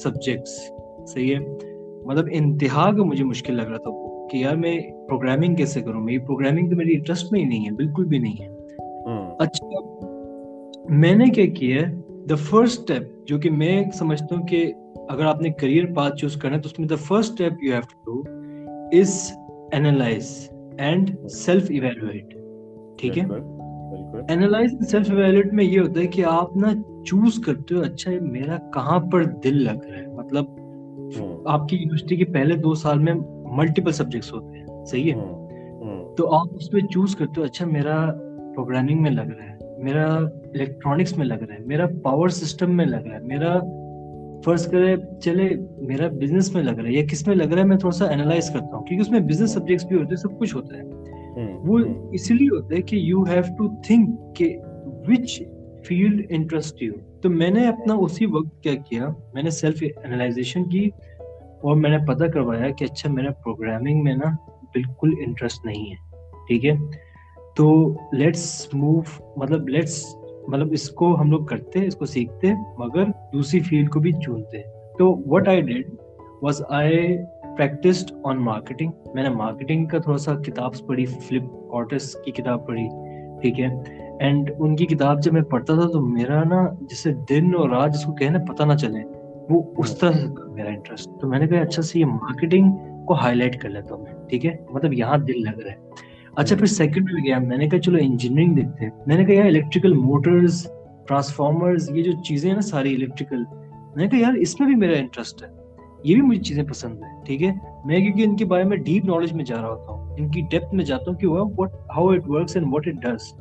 سبجیکٹس 0.00 0.58
مطلب 2.06 2.26
انتہا 2.32 2.90
کا 2.96 3.04
مجھے 3.04 3.24
مشکل 3.24 3.54
لگ 3.56 3.62
رہا 3.68 3.76
تھا 3.76 4.07
کہ 4.30 4.36
یار 4.38 4.56
میں 4.64 4.78
پروگرامنگ 5.08 5.54
کیسے 5.56 5.80
کروں 5.82 6.00
میری 6.02 6.18
پروگرامنگ 6.26 6.70
تو 6.70 6.76
میری 6.76 6.94
انٹرسٹ 6.94 7.32
میں 7.32 7.40
ہی 7.40 7.44
نہیں 7.48 7.66
ہے 7.66 7.70
بالکل 7.76 8.04
بھی 8.12 8.18
نہیں 8.18 8.42
ہے 8.42 8.48
ہاں۔ 9.06 9.20
اچھا 9.44 10.86
میں 11.04 11.14
نے 11.16 11.24
کیا 11.34 11.46
کیا 11.58 11.80
ہے 11.88 11.94
دا 12.30 12.34
فرسٹ 12.48 12.78
اسٹیپ 12.80 13.26
جو 13.28 13.38
کہ 13.40 13.50
میں 13.62 13.82
سمجھتا 13.98 14.34
ہوں 14.34 14.46
کہ 14.46 14.64
اگر 15.08 15.24
آپ 15.26 15.40
نے 15.42 15.50
کریئر 15.60 15.92
پاتھ 15.96 16.16
چوز 16.20 16.36
کرنا 16.42 16.56
ہے 16.56 16.60
تو 16.62 16.68
اس 16.72 16.78
میں 16.78 16.86
the 16.88 16.96
first 17.06 17.30
step 17.30 17.62
you 17.64 17.72
have 17.72 17.80
to 18.04 18.10
do 18.20 18.98
is 18.98 19.16
analyse 19.78 20.30
and 20.88 21.10
self 21.36 21.70
evaluate 21.76 22.34
ٹھیک 23.00 23.18
ہے 23.18 23.24
اینالائز 24.28 24.70
سیلف 24.90 25.10
ایویلویٹ 25.10 25.52
میں 25.54 25.64
یہ 25.64 25.78
ہوتا 25.80 26.00
ہے 26.00 26.06
کہ 26.16 26.24
آپ 26.28 26.56
نا 26.64 26.72
چوز 27.06 27.38
کرتے 27.46 27.74
ہو 27.74 27.80
اچھا 27.82 28.10
میرا 28.22 28.56
کہاں 28.74 28.98
پر 29.12 29.24
دل 29.44 29.62
لگ 29.64 29.86
رہا 29.90 29.98
ہے 29.98 30.06
مطلب 30.20 30.56
ہاں۔ 31.18 31.34
آپ 31.54 31.68
کی 31.68 31.76
یونیورسٹی 31.76 32.16
کے 32.16 32.24
پہلے 32.32 32.56
دو 32.68 32.74
سال 32.84 32.98
میں 33.08 33.12
ملٹیپل 33.56 33.92
سبجیکٹس 33.92 34.32
ہوتے 34.32 34.58
ہیں 34.58 34.84
صحیح 34.90 35.12
ہے 35.14 36.14
تو 36.16 36.32
آپ 36.34 36.54
اس 36.60 36.72
میں 36.72 36.80
چوز 36.92 37.14
کرتے 37.16 37.40
ہو 37.40 37.44
اچھا 37.46 37.66
میرا 37.66 38.04
پروگرامنگ 38.54 39.02
میں 39.02 39.10
لگ 39.10 39.30
رہا 39.36 39.48
ہے 39.50 39.56
میرا 39.84 40.06
الیکٹرانکس 40.16 41.16
میں 41.16 41.26
لگ 41.26 41.42
رہا 41.48 41.54
ہے 41.54 41.64
میرا 41.66 41.86
پاور 42.04 42.28
سسٹم 42.38 42.76
میں 42.76 42.86
لگ 42.86 43.06
رہا 43.06 43.14
ہے 43.16 43.22
میرا 43.32 43.58
فرض 44.44 44.66
کرے 44.70 44.94
چلے 45.22 45.48
میرا 45.86 46.08
بزنس 46.20 46.52
میں 46.54 46.62
لگ 46.62 46.78
رہا 46.80 46.88
ہے 46.88 46.92
یا 46.92 47.04
کس 47.10 47.26
میں 47.26 47.34
لگ 47.36 47.52
رہا 47.52 47.62
ہے 47.62 47.66
میں 47.66 47.76
تھوڑا 47.84 47.96
سا 47.96 48.06
انالائز 48.14 48.50
کرتا 48.54 48.76
ہوں 48.76 48.84
کیونکہ 48.86 49.02
اس 49.02 49.10
میں 49.10 49.20
بزنس 49.28 49.52
سبجیکٹس 49.54 49.84
بھی 49.86 49.96
ہوتے 49.96 50.08
ہیں 50.14 50.20
سب 50.22 50.38
کچھ 50.40 50.54
ہوتا 50.56 50.76
ہے 50.78 51.46
وہ 51.66 51.78
اسی 52.18 52.34
لیے 52.34 52.48
ہوتا 52.56 52.74
ہے 52.76 52.82
کہ 52.90 52.96
یو 52.96 53.22
ہیو 53.28 53.40
ٹو 53.58 53.68
تھنک 53.86 54.18
کہ 54.36 54.54
وچ 55.08 55.40
فیلڈ 55.88 56.22
انٹرسٹ 56.36 56.82
یو 56.82 56.92
تو 57.22 57.30
میں 57.30 57.50
نے 57.50 57.66
اپنا 57.66 57.94
اسی 58.04 58.26
وقت 58.32 58.62
کیا 58.62 58.74
کیا 58.88 59.08
میں 59.34 59.42
نے 59.42 59.50
سیلف 59.60 59.82
انالائزیشن 60.04 60.64
کی 60.70 60.88
اور 61.64 61.76
میں 61.76 61.90
نے 61.90 61.96
پتہ 62.08 62.24
کروایا 62.34 62.68
کہ 62.78 62.84
اچھا 62.90 63.10
میرا 63.12 63.30
پروگرامنگ 63.44 64.02
میں 64.02 64.14
نا 64.16 64.28
بالکل 64.74 65.12
انٹرسٹ 65.24 65.64
نہیں 65.66 65.90
ہے 65.90 65.96
ٹھیک 66.48 66.64
ہے 66.64 66.72
تو 67.56 67.64
لیٹس 68.18 68.44
موو 68.72 69.00
مطلب 69.44 69.68
لیٹس 69.68 70.02
مطلب 70.52 70.68
اس 70.72 70.88
کو 70.98 71.14
ہم 71.20 71.30
لوگ 71.30 71.44
کرتے 71.46 71.86
اس 71.86 71.96
کو 72.02 72.06
سیکھتے 72.14 72.52
مگر 72.78 73.04
دوسری 73.32 73.60
فیلڈ 73.70 73.90
کو 73.92 74.00
بھی 74.00 74.12
چنتے 74.24 74.60
تو 74.98 75.08
what 75.34 75.48
I 75.48 75.60
did 75.70 75.90
was 76.42 76.62
I 76.80 77.16
practised 77.56 78.12
on 78.30 78.42
marketing 78.44 79.12
میں 79.14 79.22
نے 79.22 79.28
مارکیٹنگ 79.36 79.84
کا 79.92 79.98
تھوڑا 80.06 80.18
سا 80.28 80.34
کتاب 80.46 80.74
پڑھی 80.88 81.06
فلپ 81.28 81.50
کارٹس 81.72 82.14
کی 82.24 82.30
کتاب 82.40 82.66
پڑھی 82.66 82.86
ٹھیک 83.42 83.60
ہے 83.60 83.68
اینڈ 84.26 84.50
ان 84.58 84.74
کی 84.76 84.86
کتاب 84.94 85.22
جب 85.22 85.32
میں 85.32 85.42
پڑھتا 85.50 85.74
تھا 85.80 85.90
تو 85.92 86.00
میرا 86.06 86.42
نا 86.54 86.66
جسے 86.90 87.12
دن 87.28 87.54
اور 87.58 87.70
رات 87.70 87.94
جس 87.94 88.04
کو 88.04 88.12
کہنا 88.14 88.38
پتہ 88.52 88.62
نہ 88.72 88.76
چلے 88.82 89.02
وہ 89.50 89.62
اس 89.82 89.96
طرح 89.98 90.16
کا 90.36 90.50
میرا 90.54 90.68
انٹرسٹ 90.68 91.08
تو 91.20 91.28
میں 91.28 91.38
نے 91.38 91.46
کہا 91.48 91.60
اچھا 91.62 91.82
سے 91.90 91.98
یہ 91.98 92.04
مارکیٹنگ 92.06 92.70
کو 93.06 93.14
ہائی 93.20 93.36
لائٹ 93.36 93.56
کر 93.60 93.68
لیتا 93.70 93.94
ہوں 93.94 94.02
میں 94.04 94.12
ٹھیک 94.30 94.44
ہے 94.46 94.54
مطلب 94.70 94.92
یہاں 94.92 95.16
دل 95.28 95.42
لگ 95.42 95.60
رہا 95.64 95.72
ہے 95.72 96.06
اچھا 96.40 96.56
پھر 96.56 96.66
سیکنڈ 96.72 97.10
میں 97.12 97.24
گیا 97.24 97.38
میں 97.46 97.56
نے 97.58 97.68
کہا 97.68 97.80
چلو 97.82 97.98
انجینئرنگ 98.00 98.54
دیکھتے 98.54 98.84
ہیں 98.84 98.90
میں 99.06 99.16
نے 99.16 99.24
کہا 99.24 99.34
یار 99.34 99.44
الیکٹریکل 99.46 99.92
موٹرز 99.98 100.62
ٹرانسفارمرز 101.08 101.90
یہ 101.94 102.02
جو 102.02 102.12
چیزیں 102.28 102.48
ہیں 102.48 102.56
نا 102.56 102.60
ساری 102.66 102.94
الیکٹریکل 102.94 103.38
میں 103.46 104.02
نے 104.02 104.08
کہا 104.08 104.18
یار 104.18 104.34
اس 104.46 104.58
میں 104.60 104.68
بھی 104.68 104.74
میرا 104.86 104.98
انٹرسٹ 104.98 105.42
ہے 105.42 105.48
یہ 106.04 106.14
بھی 106.14 106.22
مجھے 106.22 106.42
چیزیں 106.48 106.62
پسند 106.70 107.02
ہیں 107.02 107.12
ٹھیک 107.26 107.42
ہے 107.42 107.52
میں 107.86 108.00
کیونکہ 108.00 108.22
ان 108.24 108.36
کے 108.36 108.44
بارے 108.52 108.64
میں 108.72 108.76
ڈیپ 108.90 109.04
نالج 109.04 109.32
میں 109.34 109.44
جا 109.44 109.60
رہا 109.62 109.70
ہوتا 109.72 109.92
ہوں 109.92 110.16
ان 110.20 110.30
کی 110.30 110.42
ڈیپتھ 110.50 110.74
میں 110.74 110.84
جاتا 110.84 111.10
ہوں 111.10 111.18
کہ 111.18 111.26
وہ 111.26 111.44
what 111.56 111.72
how 111.96 112.08
it 112.08 112.28
works 112.30 112.56
and 112.56 112.72
what 112.74 112.88
it 112.88 113.02
does 113.06 113.32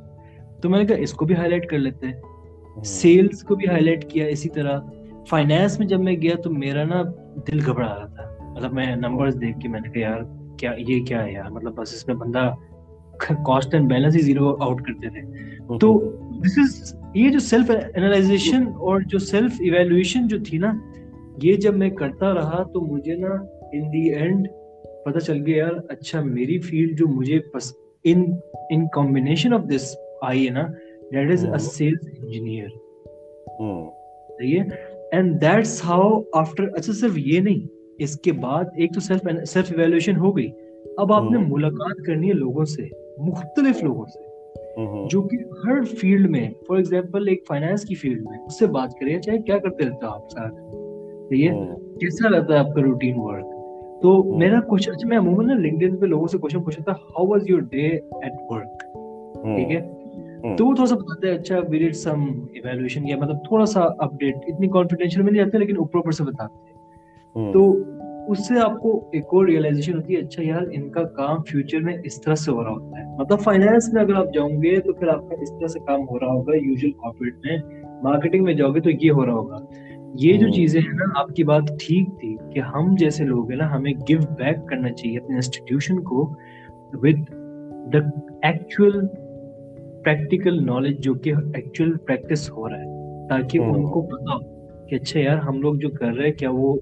تو 0.61 0.69
میں 0.69 0.79
نے 0.79 0.85
کہا 0.85 1.03
اس 1.07 1.13
کو 1.21 1.25
بھی 1.25 1.35
ہائی 1.35 1.49
لائٹ 1.49 1.65
کر 1.69 1.79
لیتے 1.79 2.07
ہیں 2.07 2.83
سیلس 2.93 3.43
کو 3.43 3.55
بھی 3.61 3.67
ہائی 3.67 3.83
لائٹ 3.83 4.09
کیا 4.11 4.25
اسی 4.37 4.49
طرح 4.55 4.79
فائنینس 5.29 5.77
میں 5.79 5.87
جب 5.87 5.99
میں 6.07 6.15
گیا 6.21 6.35
تو 6.43 6.49
میرا 6.59 6.83
نا 6.89 7.01
دل 7.47 7.59
گھبرا 7.69 7.85
رہا 7.95 8.05
تھا 8.17 8.25
مطلب 8.53 8.73
میں 8.73 8.85
نمبرز 8.95 9.35
دیکھ 9.41 9.59
کے 9.59 9.67
میں 9.69 9.79
نے 9.79 9.89
کہا 9.93 10.01
یار 10.09 10.21
کیا 10.59 10.71
یہ 10.87 11.03
کیا 11.05 11.23
ہے 11.23 11.31
یار 11.31 11.49
مطلب 11.55 11.73
بس 11.79 11.93
اس 11.93 12.07
میں 12.07 12.15
بندہ 12.21 12.43
کاسٹ 13.49 13.73
اینڈ 13.75 13.89
بیلنس 13.89 14.15
ہی 14.15 14.21
زیرو 14.25 14.55
آؤٹ 14.65 14.81
کرتے 14.87 15.09
تھے 15.15 15.21
تو 15.81 15.91
دس 16.45 16.57
از 16.63 16.93
یہ 17.15 17.29
جو 17.31 17.39
سیلف 17.49 17.71
انالائزیشن 17.75 18.67
اور 18.89 19.01
جو 19.15 19.19
سیلف 19.33 19.59
ایویلویشن 19.59 20.27
جو 20.33 20.37
تھی 20.49 20.57
نا 20.65 20.71
یہ 21.43 21.55
جب 21.65 21.75
میں 21.77 21.89
کرتا 22.01 22.33
رہا 22.33 22.63
تو 22.73 22.81
مجھے 22.95 23.15
نا 23.27 23.33
ان 23.73 23.91
دی 23.93 24.07
اینڈ 24.15 24.47
پتہ 25.05 25.19
چل 25.25 25.43
گیا 25.45 25.55
یار 25.57 25.73
اچھا 25.97 26.21
میری 26.33 26.59
فیلڈ 26.69 26.97
جو 26.99 27.07
مجھے 27.19 27.39
پس 27.53 27.73
ان 28.11 28.25
in 28.71 28.87
combination 28.95 29.53
of 29.53 29.67
this 29.75 29.93
I 30.29 30.45
ہے 30.47 30.51
نا 30.53 30.67
that 31.13 31.31
is 31.31 31.45
a 31.51 31.57
sales 31.71 32.07
engineer 32.17 32.67
صحیح 34.39 34.59
ہے 34.61 34.95
اینڈ 35.15 35.39
دیٹس 35.41 35.81
ہاؤ 35.85 36.09
آفٹر 36.39 36.65
اچھا 36.77 36.93
صرف 36.99 37.17
یہ 37.17 37.39
نہیں 37.41 37.67
اس 38.03 38.19
کے 38.23 38.31
بعد 38.43 38.65
ایک 38.81 38.93
تو 38.93 38.99
سیلف 38.99 39.27
سیلف 39.49 40.17
ہو 40.19 40.35
گئی 40.37 40.47
اب 41.03 41.13
آپ 41.13 41.31
نے 41.31 41.37
ملاقات 41.49 42.05
کرنی 42.05 42.27
ہے 42.29 42.33
لوگوں 42.33 42.51
لوگوں 42.51 42.65
سے 42.65 42.81
سے 42.87 43.23
مختلف 43.29 43.81
جو 45.11 45.21
کہ 45.27 45.37
ہر 45.63 45.81
فیلڈ 45.99 46.29
میں 46.29 46.47
فار 46.67 46.77
ایگزامپل 46.77 47.27
ایک 47.27 47.43
فائنانس 47.47 47.85
کی 47.85 47.95
فیلڈ 48.01 48.25
میں 48.29 48.37
اس 48.45 48.59
سے 48.59 48.67
بات 48.77 48.99
کریں 48.99 49.17
چاہے 49.21 49.37
کیا 49.45 49.57
کرتے 49.57 49.85
رہتا 49.85 50.41
ہے 50.43 51.45
آپ 52.59 52.73
کا 52.75 52.81
روٹین 52.81 53.19
ورک 53.19 53.45
تو 54.01 54.13
میرا 54.39 54.59
کوشچن 54.69 54.91
اچھا، 54.91 54.95
کوشچن 55.07 55.09
میں 55.09 55.17
عموماً 55.17 55.61
لنکڈ 55.67 55.99
پہ 56.01 56.05
لوگوں 56.13 56.27
سے 56.27 56.37
پوچھا 56.59 56.83
تھا 56.85 56.91
how 56.91 57.27
was 57.27 57.49
your 57.49 57.61
day 57.75 57.87
at 57.87 58.41
work 58.51 58.83
ٹھیک 59.45 59.71
ہے 59.71 59.81
Hmm. 60.45 60.55
تو 60.57 60.63
اچھا، 60.71 60.95
مارکیٹنگ 61.67 63.03
میں 78.43 78.53
جاؤ 78.53 78.71
گے 78.73 78.79
تو 78.79 78.89
یہ 78.89 79.11
ہو 79.11 79.25
رہا 79.25 79.33
ہوگا 79.33 79.57
یہ 80.19 80.37
جو 80.37 80.45
hmm. 80.45 80.55
چیزیں 80.55 80.81
ہیں 80.81 80.93
نا 80.97 81.05
آپ 81.19 81.29
کی 81.35 81.43
بات 81.43 81.63
ٹھیک 81.85 82.07
تھی 82.19 82.35
کہ 82.53 82.59
ہم 82.75 82.85
جیسے 82.99 83.23
لوگ 83.31 83.43
ہیں 83.51 83.57
نا 83.59 83.67
ہمیں 83.75 83.93
گیو 84.09 84.19
بیک 84.37 84.57
کرنا 84.69 84.89
چاہیے 84.93 85.17
اپنے 85.19 85.33
انسٹیٹیوشن 85.35 85.95
کو 86.11 86.21
پریکٹیکل 90.07 90.57
نالج 90.65 90.99
جو 91.03 91.13
کہ 91.23 91.31
ایکچوئل 91.55 91.93
پریکٹس 92.07 92.49
ہو 92.57 92.67
رہا 92.69 92.77
ہے 92.81 93.27
تاکہ 93.29 93.59
ہاں۔ 93.59 93.69
ان 93.73 93.83
کو 93.93 94.01
پتا 94.11 94.35
ہو 94.35 94.85
کہ 94.87 94.95
اچھا 94.95 95.19
یار 95.19 95.37
ہم 95.47 95.59
لوگ 95.61 95.75
جو 95.81 95.89
کر 95.99 96.13
رہے 96.17 96.25
ہیں 96.27 96.33
کیا 96.37 96.49
وہ 96.53 96.73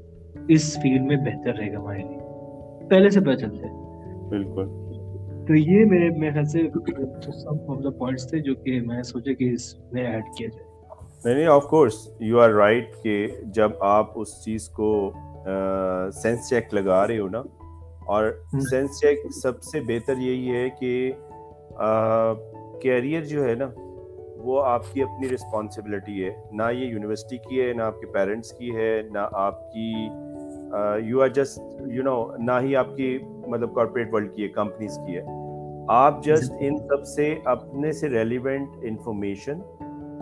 اس 0.56 0.68
فیلڈ 0.82 1.06
میں 1.12 1.16
بہتر 1.26 1.58
رہے 1.58 1.72
گا 1.74 1.78
ہمارے 1.80 1.98
لیے 2.10 2.88
پہلے 2.90 3.10
سے 3.16 3.20
پتا 3.20 3.36
چلتا 3.44 3.68
ہے 3.68 4.28
بالکل 4.32 4.68
تو 5.48 5.56
یہ 5.56 5.86
میرے 5.92 6.10
میرے 6.20 6.32
خیال 6.34 6.46
سے 6.52 6.62
سم 7.42 7.72
آف 7.72 7.84
دا 7.84 7.90
پوائنٹس 7.98 8.30
تھے 8.30 8.40
جو 8.50 8.56
کہ 8.66 8.80
میں 8.88 9.02
سوچا 9.12 9.34
کہ 9.40 9.50
اس 9.54 9.74
میں 9.94 10.06
ایڈ 10.12 10.24
کیا 10.38 10.48
جائے 10.54 11.26
نہیں 11.26 11.36
نہیں 11.36 11.48
of 11.58 11.64
course 11.70 11.98
you 12.30 12.40
are 12.42 12.50
right 12.62 12.96
کہ 13.04 13.16
جب 13.60 13.84
آپ 13.96 14.20
اس 14.22 14.40
چیز 14.44 14.68
کو 14.78 14.92
سینس 16.24 16.50
چیک 16.50 16.74
لگا 16.74 17.06
رہے 17.08 17.20
ہو 17.20 17.28
نا 17.38 17.42
اور 18.16 18.32
سینس 18.70 19.00
چیک 19.02 19.28
سب 19.42 19.64
سے 19.72 19.82
بہتر 19.88 20.22
یہی 20.28 20.56
ہے 20.56 20.70
کہ 20.80 20.92
کیریئر 22.86 23.22
جو 23.26 23.44
ہے 23.46 23.54
نا 23.60 23.66
وہ 24.48 24.62
آپ 24.64 24.84
کی 24.94 25.02
اپنی 25.04 25.30
رسپانسبلٹی 25.30 26.24
ہے 26.24 26.30
نہ 26.58 26.64
یہ 26.74 26.86
یونیورسٹی 26.94 27.38
کی 27.48 27.62
ہے 27.62 27.72
نہ 27.76 27.82
آپ 27.84 28.00
کے 28.02 28.08
پیرنٹس 28.14 28.52
کی 28.58 28.76
ہے 28.76 28.90
نہ 29.12 29.20
آپ 29.44 29.62
کی 29.72 29.86
you 31.08 31.22
are 31.22 31.28
just 31.36 31.58
you 31.92 32.04
know 32.04 32.18
نہ 32.50 32.60
ہی 32.66 32.76
آپ 32.82 32.96
کی 32.98 33.08
مطلب 33.54 33.74
کارپوریٹ 33.76 34.14
ورلڈ 34.14 34.34
کی 34.36 34.44
ہے 34.44 34.48
کمپنیز 34.60 34.98
کی 35.06 35.18
ہے 35.18 35.24
آپ 35.96 36.24
جسٹ 36.24 36.52
جی۔ 36.60 36.68
ان 36.68 36.78
سب 36.88 37.06
سے 37.16 37.34
اپنے 37.56 37.92
سے 38.02 38.10
ریلیونٹ 38.10 38.76
انفارمیشن 38.90 39.60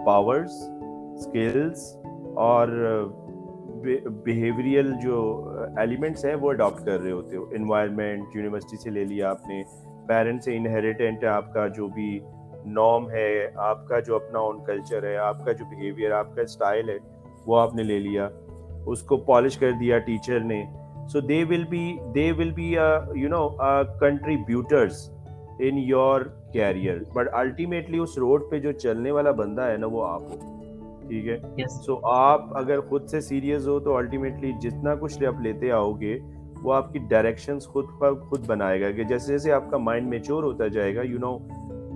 پاورس 0.05 0.53
اسکلس 0.67 1.83
اور 2.45 2.67
بیہیوریل 4.25 4.93
جو 5.03 5.17
ایلیمنٹس 5.81 6.23
ہیں 6.25 6.35
وہ 6.41 6.49
اڈاپٹ 6.51 6.85
کر 6.85 6.99
رہے 7.01 7.11
ہوتے 7.11 7.35
ہو 7.37 7.43
انوائرمنٹ 7.59 8.35
یونیورسٹی 8.35 8.77
سے 8.83 8.89
لے 8.99 9.03
لیا 9.13 9.29
آپ 9.29 9.47
نے 9.47 9.61
پیرنٹس 10.07 10.47
انہیریٹنٹ 10.53 11.23
ہے 11.23 11.27
آپ 11.29 11.53
کا 11.53 11.67
جو 11.79 11.87
بھی 11.95 12.07
نام 12.65 13.09
ہے 13.11 13.47
آپ 13.69 13.87
کا 13.87 13.99
جو 14.07 14.15
اپنا 14.15 14.39
اون 14.39 14.63
کلچر 14.65 15.03
ہے 15.07 15.15
آپ 15.17 15.45
کا 15.45 15.51
جو 15.51 15.65
بہیویئر 15.71 16.11
آپ 16.17 16.35
کا 16.35 16.41
اسٹائل 16.41 16.89
ہے 16.89 16.97
وہ 17.47 17.59
آپ 17.59 17.75
نے 17.75 17.83
لے 17.83 17.99
لیا 17.99 18.27
اس 18.91 19.01
کو 19.09 19.17
پالش 19.27 19.57
کر 19.57 19.71
دیا 19.79 19.97
ٹیچر 20.05 20.39
نے 20.43 20.63
so 21.11 21.19
they 21.19 21.43
will 21.49 21.63
be 21.69 21.91
they 22.15 22.31
will 22.37 22.51
be 22.55 22.71
you 23.19 23.29
know 23.29 23.47
contributors 23.99 25.09
in 25.65 25.77
your 25.87 26.21
career 26.53 26.97
but 27.15 27.33
ultimately 27.39 27.97
us 27.99 28.17
road 28.17 28.49
پہ 28.51 28.59
جو 28.59 28.71
چلنے 28.71 29.11
والا 29.11 29.31
بندہ 29.41 29.65
ہے 29.71 29.77
نا 29.77 29.87
وہ 29.91 30.05
آپ 30.07 30.21
ہو 30.31 30.51
ٹھیک 31.07 31.27
ہے 31.27 31.67
سو 31.85 31.99
آپ 32.11 32.55
اگر 32.57 32.79
خود 32.89 33.07
سے 33.09 33.21
سیریس 33.21 33.67
ہو 33.67 33.79
تو 33.87 33.95
الٹیمیٹلی 33.97 34.51
جتنا 34.61 34.95
کچھ 34.99 35.23
آپ 35.27 35.41
لیتے 35.43 35.71
آؤ 35.71 35.91
گے 36.01 36.17
وہ 36.63 36.73
آپ 36.73 36.91
کی 36.93 36.99
ڈائریکشن 37.09 37.57
خود 37.71 37.85
خود 38.29 38.45
بنائے 38.47 38.79
گا 38.81 38.91
کہ 38.97 39.03
جیسے 39.03 39.31
جیسے 39.33 39.51
آپ 39.53 39.69
کا 39.71 39.77
مائنڈ 39.77 40.07
میچور 40.09 40.43
ہوتا 40.43 40.67
جائے 40.77 40.95
گا 40.95 41.01
یو 41.05 41.19
نو 41.19 41.37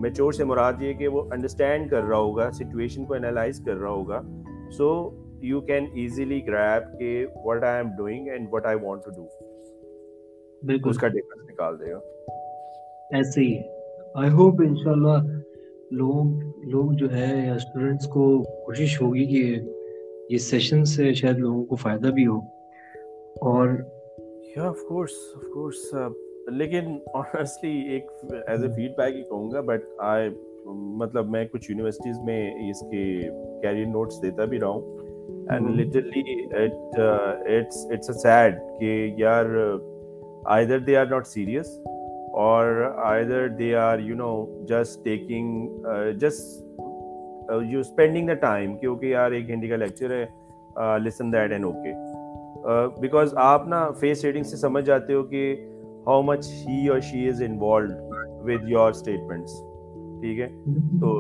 میچور 0.02 0.32
سے 0.34 0.44
مراد 0.46 0.74
یہ 0.82 0.94
کہ 0.98 1.08
وہ 1.14 1.22
انڈرسٹینڈ 1.34 1.90
کر 1.92 2.04
رہا 2.04 2.18
ہوگا 2.18 2.50
سچویشن 2.54 3.06
کو 3.06 3.14
انالائز 3.14 3.60
کر 3.66 3.76
رہا 3.78 3.90
ہوگا 3.90 4.22
so 4.78 4.90
you 5.52 5.62
can 5.70 5.86
easily 6.02 6.40
grasp 6.48 6.98
کہ 7.00 7.10
what 7.46 7.64
I 7.70 7.76
am 7.84 7.96
doing 7.98 8.28
and 8.34 8.50
I 8.66 8.78
want 8.84 9.04
to 9.06 9.12
do 9.16 9.26
بالکل 10.68 10.90
اس 10.90 10.98
کا 10.98 11.08
ڈفرنس 11.16 11.50
نکال 11.50 11.80
دے 11.80 11.92
گا 11.92 12.00
ایسے 13.18 13.42
ہی 13.42 13.58
آئی 14.22 14.30
ہوپ 14.38 14.62
ان 14.68 14.76
شاء 14.84 14.92
اللہ 14.92 15.34
لوگ 15.98 16.64
لوگ 16.74 16.92
جو 17.02 17.12
ہے 17.14 17.32
اسٹوڈنٹس 17.56 18.08
کو 18.14 18.28
کوشش 18.66 19.02
ہوگی 19.02 19.26
کہ 19.34 19.60
یہ 20.34 20.38
سیشن 20.52 20.84
سے 20.96 21.14
شاید 21.22 21.38
لوگوں 21.40 21.66
کو 21.66 21.76
فائدہ 21.88 22.08
بھی 22.18 22.26
ہو 22.28 22.38
اور 23.54 23.70
آف 24.58 24.66
آف 24.68 24.80
کورس 24.88 25.12
کورس 25.54 25.94
لیکن 26.56 26.98
آنیسٹلی 27.14 27.72
ایک 27.94 28.12
ایز 28.50 28.64
اے 28.64 28.70
فیڈ 28.76 28.92
بیک 28.98 29.16
ہی 29.16 29.24
کہوں 29.30 29.52
گا 29.52 29.62
بٹ 29.68 29.82
آئی 30.08 30.30
مطلب 31.00 31.30
میں 31.30 31.44
کچھ 31.52 31.70
یونیورسٹیز 31.72 32.20
میں 32.26 32.40
اس 32.70 32.80
کے 32.92 33.04
کیریئر 33.62 33.86
نوٹس 33.92 34.22
دیتا 34.22 34.46
بھی 34.54 34.60
رہا 34.60 34.68
ہوں 34.68 34.98
اینڈ 35.52 35.96
اے 37.48 38.02
سیڈ 38.24 38.56
کہ 38.80 38.94
یار 39.18 39.46
either 40.66 40.80
they 40.88 40.96
are 40.98 41.06
not 41.12 41.28
serious 41.28 41.78
اور 42.46 42.82
either 43.30 43.48
they 43.60 43.74
are 43.76 44.00
you 44.04 44.16
know 44.16 44.34
just 44.70 45.04
taking 45.06 45.86
just 46.22 46.82
you 47.72 47.80
spending 47.80 48.28
the 48.28 48.34
time 48.50 48.78
کیونکہ 48.78 49.06
یار 49.06 49.32
ایک 49.32 49.48
گھنٹے 49.48 49.68
کا 49.68 49.76
لیکچر 49.76 50.20
ہے 50.20 50.26
listen 51.06 51.34
that 51.34 51.52
and 51.52 51.66
okay 51.66 53.00
because 53.02 53.34
آپ 53.52 53.68
نا 53.68 53.90
فیس 54.00 54.24
ریڈنگ 54.26 54.44
سے 54.52 54.58
سمجھ 54.58 54.86
جاتے 54.86 55.14
ہو 55.14 55.24
کہ 55.24 55.56
ہاؤ 56.08 56.22
مچ 56.24 56.46
ہی 56.67 56.88
اور 56.89 57.00
she 57.12 57.28
is 57.30 57.41
involved 57.41 58.50
with 58.50 58.67
your 58.70 58.89
statements 58.89 59.54
ٹھیک 60.22 60.39
ہے 60.39 60.48
تو 61.00 61.15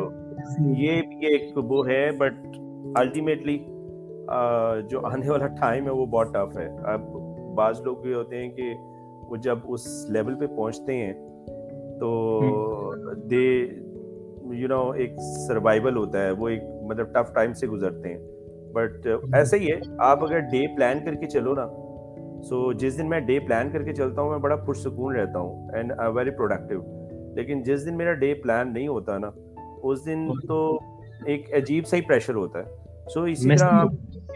یہ 0.81 1.01
بھی 1.07 1.25
ایک 1.27 1.57
وہ 1.71 1.87
ہے 1.87 1.99
بٹ 2.17 2.45
الٹیمیٹلی 2.99 3.57
جو 4.89 4.99
آنے 5.07 5.29
والا 5.29 5.47
ٹائم 5.61 5.85
ہے 5.85 5.91
وہ 5.97 6.05
بہت 6.13 6.33
ٹف 6.33 6.57
ہے 6.57 6.67
اب 6.93 7.01
بعض 7.57 7.81
لوگ 7.85 8.05
یہ 8.07 8.15
ہوتے 8.15 8.41
ہیں 8.43 8.49
کہ 8.55 8.73
وہ 9.29 9.35
جب 9.47 9.69
اس 9.73 9.87
لیول 10.17 10.35
پہ 10.39 10.47
پہنچتے 10.55 10.93
ہیں 11.05 11.13
تو 11.99 12.11
دے 13.31 13.45
یو 14.61 14.67
نو 14.69 14.81
ایک 15.01 15.19
سروائول 15.47 15.97
ہوتا 15.97 16.23
ہے 16.25 16.31
وہ 16.41 16.49
ایک 16.49 16.63
مطلب 16.89 17.11
ٹف 17.15 17.33
ٹائم 17.35 17.53
سے 17.61 17.67
گزرتے 17.75 18.13
ہیں 18.13 18.71
بٹ 18.75 19.07
ایسا 19.33 19.57
ہی 19.57 19.71
ہے 19.71 19.79
آپ 20.11 20.23
اگر 20.25 20.39
ڈے 20.51 20.65
پلان 20.75 21.05
کر 21.05 21.15
کے 21.25 21.29
چلو 21.37 21.55
نا 21.61 21.67
سو 22.45 22.55
so, 22.61 22.73
جس 22.79 22.97
دن 22.97 23.09
میں 23.09 23.19
ڈے 23.19 23.39
پلان 23.45 23.69
کر 23.71 23.83
کے 23.83 23.93
چلتا 23.93 24.21
ہوں 24.21 24.29
میں 24.29 24.37
بڑا 24.39 24.55
پرسکون 24.55 25.15
رہتا 25.15 25.39
ہوں 25.39 25.69
اینڈ 25.75 25.91
آئی 25.99 26.11
ویری 26.15 26.29
پروڈکٹیو 26.37 26.81
لیکن 27.35 27.61
جس 27.63 27.85
دن 27.85 27.97
میرا 27.97 28.13
ڈے 28.23 28.33
پلان 28.43 28.73
نہیں 28.73 28.87
ہوتا 28.87 29.17
نا 29.17 29.29
اس 29.89 30.05
دن 30.05 30.27
تو 30.47 30.59
ایک 31.25 31.53
عجیب 31.61 31.85
سا 31.87 31.97
ہی 31.97 32.01
پریشر 32.07 32.35
ہوتا 32.35 32.59
ہے 32.59 33.09
سو 33.13 33.21
so, 33.21 33.27
اسی 33.31 33.49
طرح 33.55 33.83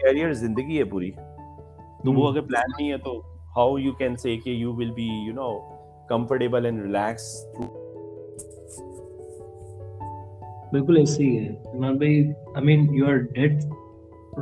کیریئر 0.00 0.32
زندگی 0.42 0.78
ہے 0.78 0.84
پوری 0.94 1.10
تو 2.04 2.12
وہ 2.20 2.28
اگر 2.30 2.40
پلان 2.46 2.70
نہیں 2.78 2.90
ہے 2.92 2.98
تو 3.04 3.20
ہاؤ 3.56 3.76
یو 3.78 3.92
کین 3.98 4.16
سے 4.22 4.36
کہ 4.44 4.50
you 4.50 4.72
will 4.78 4.90
be 4.96 5.08
you 5.26 5.34
know 5.34 5.50
comfortable 6.08 6.64
and 6.66 6.82
relax 6.82 7.30
بالکل 10.72 10.96
ایسے 10.96 11.22
ہی 11.22 11.36
ہے 11.38 11.48
عمران 11.74 11.96
بھائی 11.98 12.20
I 12.54 12.64
mean 12.66 12.86
you 12.94 13.06
are 13.08 13.16
dead 13.38 13.60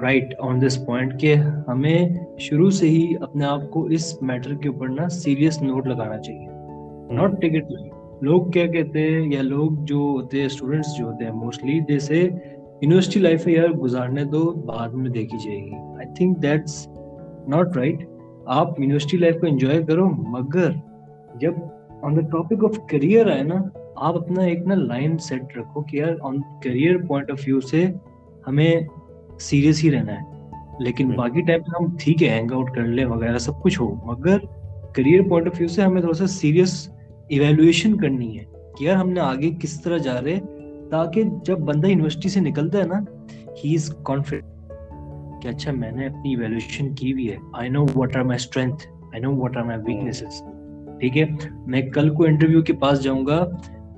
right 0.02 0.32
on 0.48 0.60
this 0.62 0.76
point 0.86 1.18
کہ 1.20 1.34
ہمیں 1.68 2.08
شروع 2.40 2.68
سے 2.70 2.88
ہی 2.88 3.12
اپنے 3.22 3.44
آپ 3.44 3.60
کو 3.70 3.82
اس 3.96 4.04
میٹر 4.28 4.54
کے 4.62 4.68
اوپر 4.68 4.88
نا 4.88 5.08
سیریس 5.10 5.60
نوٹ 5.62 5.86
لگانا 5.88 6.20
چاہیے 6.22 7.14
ناٹ 7.16 7.44
لوگ 8.24 8.50
کیا 8.54 8.66
کہتے 8.72 9.00
ہیں 9.10 9.26
یا 9.32 9.40
لوگ 9.42 9.82
جو 9.90 9.96
ہوتے 9.96 10.38
ہیں 10.40 10.46
اسٹوڈینٹس 10.46 10.96
جو 10.98 11.04
ہوتے 11.06 11.24
ہیں 11.24 11.32
موسٹلی 11.32 11.78
جیسے 11.88 12.16
یونیورسٹی 12.18 13.20
لائف 13.20 13.46
ہے 13.46 13.52
یار 13.52 13.70
گزارنے 13.80 14.24
تو 14.32 14.44
بعد 14.66 14.94
میں 15.00 15.10
دیکھی 15.10 15.38
جائے 15.44 15.56
گی 15.64 15.72
I 15.96 16.06
think 16.16 16.40
that's 16.42 16.86
not 17.54 17.76
right 17.76 18.04
آپ 18.58 18.80
یونیورسٹی 18.80 19.16
لائف 19.18 19.40
کو 19.40 19.46
انجوائے 19.46 19.82
کرو 19.88 20.08
مگر 20.36 20.70
جب 21.40 21.54
on 22.02 22.16
the 22.16 22.20
topic 22.36 22.64
of 22.68 22.78
career 22.90 23.30
آئے 23.32 23.42
نا 23.42 23.56
آپ 24.08 24.16
اپنا 24.22 24.44
ایک 24.50 24.66
نا 24.66 24.74
لائن 24.74 25.18
سیٹ 25.28 25.56
رکھو 25.56 25.82
کہ 25.90 25.96
یار 25.96 26.12
on 26.28 26.40
career 26.64 27.02
point 27.08 27.30
of 27.30 27.40
view 27.46 27.60
سے 27.72 27.84
ہمیں 28.46 28.72
سیریس 29.44 29.82
ہی 29.84 29.90
رہنا 29.90 30.20
ہے 30.20 30.84
لیکن 30.84 31.10
باقی 31.16 31.40
ٹائم 31.46 31.60
ہم 31.78 31.90
ٹھیک 32.02 32.22
ہے 32.22 32.28
ہینگ 32.28 32.52
آؤٹ 32.52 32.74
کر 32.74 32.86
لیں 32.96 33.04
وغیرہ 33.04 33.38
سب 33.46 33.62
کچھ 33.62 33.80
ہو 33.80 33.86
مگر 34.06 34.38
کریئر 34.94 35.22
پوائنٹ 35.28 35.48
آف 35.48 35.58
ویو 35.58 35.68
سے 35.68 35.82
ہمیں 35.82 36.00
تھوڑا 36.00 36.14
سا 36.18 36.26
سیریس 36.38 36.72
ایویلویشن 37.28 37.96
کرنی 38.00 38.36
ہے 38.38 38.44
کہ 38.78 38.84
یار 38.84 38.96
ہم 38.96 39.10
نے 39.10 39.20
آگے 39.20 39.50
کس 39.62 39.80
طرح 39.82 39.98
جا 40.06 40.20
رہے 40.20 40.38
تاکہ 40.90 41.24
جب 41.46 41.58
بندہ 41.68 41.86
یونیورسٹی 41.86 42.28
سے 42.28 42.40
نکلتا 42.40 42.78
ہے 42.78 42.86
نا 42.86 43.00
ہی 43.64 43.74
از 43.74 43.90
کانفیڈنٹ 44.06 44.48
کہ 45.42 45.48
اچھا 45.48 45.72
میں 45.72 45.90
نے 45.92 46.06
اپنی 46.06 46.30
ایویلویشن 46.34 46.94
کی 46.94 47.12
بھی 47.14 47.30
ہے 47.32 47.36
I 47.60 47.68
know 47.76 47.84
what 47.94 48.16
are 48.16 48.22
my 48.30 48.38
strength 48.42 48.86
I 49.12 49.20
know 49.22 49.34
what 49.36 49.56
are 49.56 49.64
my 49.70 49.78
weaknesses 49.86 50.40
ٹھیک 51.00 51.16
ہے 51.18 51.24
میں 51.74 51.82
کل 51.94 52.10
کو 52.14 52.24
انٹرویو 52.24 52.62
کے 52.62 52.72
پاس 52.80 53.02
جاؤں 53.02 53.26
گا 53.26 53.44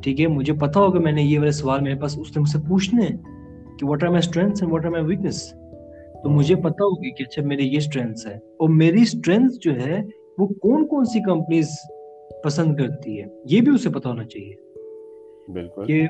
ٹھیک 0.02 0.20
ہے 0.20 0.26
مجھے 0.38 0.52
پتا 0.66 0.80
ہوگا 0.80 1.00
میں 1.08 1.12
نے 1.12 1.22
یہ 1.22 1.38
والے 1.38 1.50
سوال 1.62 1.80
میرے 1.82 1.94
پاس 2.00 2.18
اس 2.18 2.36
نے 2.36 2.40
مجھ 2.40 2.50
سے 2.50 2.58
پوچھنے 2.68 3.06
ہیں 3.08 3.16
کہ 3.78 3.86
what 3.86 4.02
are 4.04 4.08
my 4.10 4.22
strengths 4.26 4.62
and 4.62 4.72
what 4.72 4.84
are 4.86 4.90
my 4.90 5.04
weakness 5.04 5.42
تو 6.22 6.30
مجھے 6.30 6.54
پتا 6.64 6.84
ہوگی 6.84 7.10
کہ 7.16 7.24
اچھا 7.28 7.42
میرے 7.48 7.62
یہ 7.62 7.76
اسٹرینتھس 7.76 8.26
ہے 8.26 8.34
اور 8.60 8.68
میری 8.82 9.02
اسٹرینتھ 9.02 9.54
جو 9.64 9.76
ہے 9.80 10.00
وہ 10.38 10.46
کون 10.62 10.86
کون 10.88 11.04
سی 11.12 11.20
کمپنیز 11.26 11.68
پسند 12.44 12.76
کرتی 12.76 13.20
ہے 13.20 13.26
یہ 13.50 13.60
بھی 13.66 13.74
اسے 13.74 13.90
پتا 13.96 14.08
ہونا 14.08 14.24
چاہیے 14.24 14.60
بالکل 15.52 15.86
کہ 15.86 16.02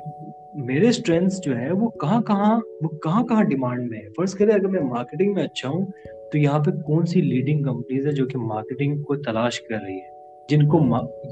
میرے 0.66 0.88
اسٹرینتھس 0.88 1.40
جو 1.44 1.56
ہے 1.58 1.70
وہ 1.80 1.88
کہاں 2.00 2.20
کہاں 2.30 2.54
وہ 2.82 2.88
کہاں 3.02 3.22
کہاں 3.26 3.42
ڈیمانڈ 3.52 3.90
میں 3.90 3.98
ہے 3.98 4.08
فرض 4.16 4.34
کرے 4.40 4.52
اگر 4.52 4.66
میں 4.74 4.80
مارکیٹنگ 4.88 5.34
میں 5.34 5.44
اچھا 5.44 5.68
ہوں 5.68 5.84
تو 6.32 6.38
یہاں 6.38 6.58
پہ 6.66 6.70
کون 6.86 7.06
سی 7.12 7.20
لیڈنگ 7.20 7.62
کمپنیز 7.64 8.06
ہے 8.06 8.12
جو 8.18 8.26
کہ 8.26 8.38
مارکیٹنگ 8.38 9.02
کو 9.08 9.16
تلاش 9.22 9.60
کر 9.68 9.80
رہی 9.86 9.96
ہے 9.98 10.10
جن 10.48 10.66
کو 10.68 10.78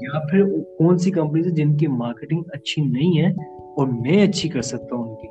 یا 0.01 0.19
پھر 0.31 0.43
کون 0.77 0.97
سی 1.03 1.11
کمپنیز 1.11 1.45
ہے 1.47 1.51
جن 1.61 1.75
کی 1.77 1.87
مارکیٹنگ 2.03 2.41
اچھی 2.53 2.81
نہیں 2.85 3.19
ہے 3.21 3.29
اور 3.79 3.87
میں 4.01 4.21
اچھی 4.27 4.49
کر 4.49 4.61
سکتا 4.73 4.95
ہوں 4.95 5.09
ان 5.09 5.15
کی 5.21 5.27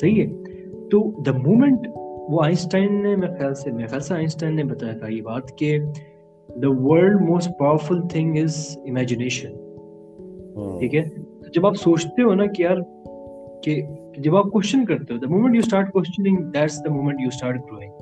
صحیح 0.00 0.22
ہے 0.22 0.88
تو 0.90 0.98
دا 1.26 1.32
مومنٹ 1.38 1.86
وہ 2.30 2.42
آئنسٹائن 2.44 3.02
نے 3.02 3.14
میرے 3.16 3.38
خیال 3.38 3.54
سے 3.60 3.70
میرے 3.72 3.86
خیال 3.88 4.00
سے 4.08 4.14
آئنسٹائن 4.14 4.56
نے 4.56 4.64
بتایا 4.72 4.96
تھا 4.98 5.08
یہ 5.08 5.20
بات 5.22 5.56
کہ 5.58 5.78
the 6.62 6.68
world 6.86 7.20
most 7.28 7.50
powerful 7.58 8.00
thing 8.12 8.36
is 8.42 8.58
imagination 8.88 9.54
ٹھیک 10.78 10.94
ہے 10.94 11.02
جب 11.54 11.66
آپ 11.66 11.74
سوچتے 11.82 12.22
ہو 12.22 12.34
نا 12.34 12.46
کہ 12.56 12.62
یار 12.62 12.76
کہ 13.64 13.80
جب 14.24 14.36
آپ 14.36 14.50
کوشچن 14.52 14.84
کرتے 14.86 15.14
ہو 15.14 15.18
the 15.18 15.28
moment 15.30 15.54
you 15.54 15.62
start 15.64 15.90
questioning 15.92 16.44
that's 16.54 16.78
the 16.84 16.92
moment 16.94 17.20
you 17.20 17.28
start 17.34 17.60
growing 17.70 17.92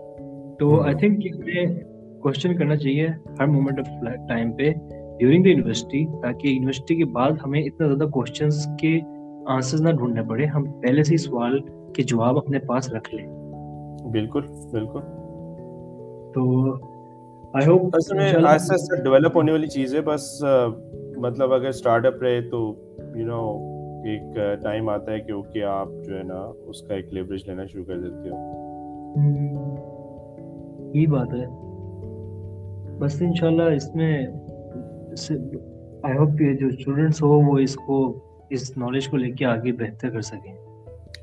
تو 0.59 0.81
آئی 0.81 0.93
ہاں۔ 0.93 0.99
تھنک 1.01 1.27
ہمیں 1.41 1.81
کوشچن 2.23 2.57
کرنا 2.57 2.77
چاہیے 2.83 3.07
ہر 3.41 3.47
مومنٹ 3.55 3.81
آف 3.81 3.87
ٹائم 4.29 4.53
پہ 4.57 4.71
ڈیورنگ 5.19 5.43
دا 5.45 5.49
یونیورسٹی 5.51 6.05
تاکہ 6.23 6.49
یونیورسٹی 6.49 6.95
کے 6.97 7.05
بعد 7.19 7.31
ہمیں 7.45 7.61
اتنا 7.63 7.87
زیادہ 7.87 8.11
کوشچنس 8.13 8.67
کے 8.81 8.99
آنسرز 9.57 9.81
نہ 9.87 9.91
ڈھونڈنے 9.99 10.23
پڑے 10.29 10.45
ہم 10.55 10.65
پہلے 10.83 11.05
سے 11.05 11.13
ہی 11.13 11.17
سوال 11.29 11.59
کہ 11.97 12.03
جواب 12.13 12.39
اپنے 12.39 12.59
پاس 12.69 12.93
رکھ 12.93 13.15
لیں 13.15 13.27
بالکل 14.13 14.47
بالکل 14.73 15.01
تو 16.35 16.45
آئی 17.59 17.67
ہوپ 17.67 17.97
اصل 17.97 18.17
میں 18.17 18.33
آہستہ 18.33 18.73
آہستہ 18.73 19.03
ڈیولپ 19.03 19.37
ہونے 19.37 19.53
والی 19.53 19.67
چیز 19.77 19.95
ہے 19.95 20.01
بس 20.11 20.25
مطلب 21.27 21.53
اگر 21.53 21.69
اسٹارٹ 21.69 22.07
اپ 22.07 22.23
رہے 22.23 22.41
تو 22.51 22.61
یو 23.17 23.27
نو 23.27 23.43
ایک 24.13 24.39
ٹائم 24.63 24.89
آتا 24.95 25.13
ہے 25.13 25.21
کہ 25.27 25.33
اوکے 25.33 25.63
آپ 25.75 25.89
جو 26.07 26.17
ہے 26.19 26.23
نا 26.33 26.41
اس 26.73 26.81
کا 26.89 26.95
ایک 26.95 27.13
لیوریج 27.15 27.49
لینا 27.51 27.67
شروع 27.67 27.85
کر 27.93 28.01
دیتے 28.01 28.31
ہو 28.31 29.63
یہ 30.95 31.07
بات 31.17 31.33
ہے 31.35 31.45
بس 32.99 33.21
انشاءاللہ 33.29 33.71
اس 33.77 33.89
میں 33.95 34.13
آئی 35.19 36.19
ہوپ 36.19 36.41
یہ 36.41 36.53
جو 36.61 36.67
اسٹوڈنٹس 36.77 37.23
ہو 37.23 37.39
وہ 37.51 37.59
اس 37.59 37.75
کو 37.87 37.97
اس 38.59 38.77
نالج 38.77 39.09
کو 39.11 39.17
لے 39.25 39.31
کے 39.39 39.45
آگے 39.55 39.73
بہتر 39.85 40.11
کر 40.17 40.21
سکیں 40.33 40.53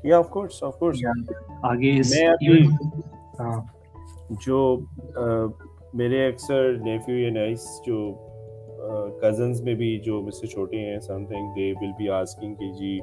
یا 0.04 0.18
آف 0.18 0.28
کورس 0.30 0.62
آف 0.64 0.78
کورس 0.78 0.98
آگے 1.62 1.92
میں 2.10 2.26
ابھی 2.28 2.56
ہاں۔ 3.38 3.60
جو 4.46 4.58
میرے 5.98 6.26
اکثر 6.26 6.72
نیفیو 6.82 7.18
یا 7.18 7.30
نائس 7.32 7.66
جو 7.86 7.98
کزنس 9.22 9.60
میں 9.64 9.74
بھی 9.80 9.98
جو 10.04 10.20
مجھ 10.22 10.34
سے 10.34 10.46
چھوٹے 10.46 10.78
ہیں 10.90 10.98
something 11.28 11.52
they 11.56 11.72
will 11.80 11.92
be 11.98 12.08
asking 12.20 12.54
کہ 12.60 12.70
جی 12.78 12.98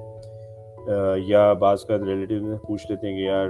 یا 1.30 1.52
بعض 1.64 1.84
کا 1.88 1.98
ریلیٹیو 2.06 2.44
میں 2.46 2.58
پوچھ 2.68 2.86
لیتے 2.90 3.08
ہیں 3.08 3.16
کہ 3.18 3.24
یار 3.26 3.48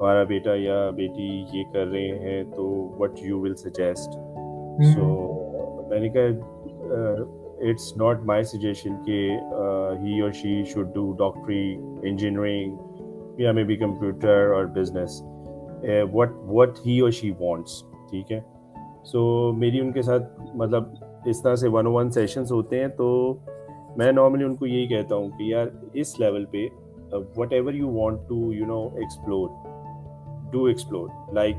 ہمارا 0.00 0.22
بیٹا 0.32 0.54
یا 0.58 0.78
بیٹی 0.96 1.28
یہ 1.52 1.62
کر 1.72 1.86
رہے 1.92 2.18
ہیں 2.26 2.42
تو 2.54 2.66
what 3.00 3.18
you 3.22 3.40
will 3.40 3.54
suggest 3.64 4.18
so 4.94 5.06
میں 5.90 6.00
نے 6.00 6.08
کہا 6.16 7.16
اٹس 7.70 7.96
ناٹ 7.96 8.22
مائی 8.26 8.42
سجیشن 8.44 8.94
کہ 9.04 9.20
ہی 10.02 10.20
اور 10.20 10.30
شی 10.40 10.62
شوڈ 10.72 10.92
ڈو 10.94 11.10
ڈاکٹری 11.18 11.62
انجینئرنگ 12.08 13.40
یا 13.40 13.52
مے 13.52 13.64
بی 13.64 13.76
کمپیوٹر 13.76 14.52
اور 14.54 14.64
بزنس 14.74 15.22
وٹ 16.12 16.32
وٹ 16.48 16.78
ہی 16.86 16.98
اور 17.00 17.10
شی 17.20 17.30
وانٹس 17.40 17.82
ٹھیک 18.10 18.32
ہے 18.32 18.40
سو 19.12 19.24
میری 19.56 19.80
ان 19.80 19.92
کے 19.92 20.02
ساتھ 20.02 20.40
مطلب 20.54 20.92
اس 21.30 21.42
طرح 21.42 21.54
سے 21.56 21.68
ون 21.68 21.86
او 21.86 21.92
ون 21.92 22.10
سیشنس 22.10 22.52
ہوتے 22.52 22.80
ہیں 22.80 22.88
تو 22.96 23.08
میں 23.96 24.10
نارملی 24.12 24.44
ان 24.44 24.56
کو 24.56 24.66
یہی 24.66 24.86
کہتا 24.86 25.14
ہوں 25.14 25.28
کہ 25.38 25.42
یار 25.50 25.66
اس 26.02 26.18
لیول 26.20 26.44
پہ 26.50 26.66
whatever 27.52 27.72
you 27.74 27.90
want 27.92 28.28
to 28.28 28.52
you 28.52 28.66
know 28.66 28.82
explore 28.96 29.48
do 30.52 30.64
explore 30.64 31.08
like 31.34 31.56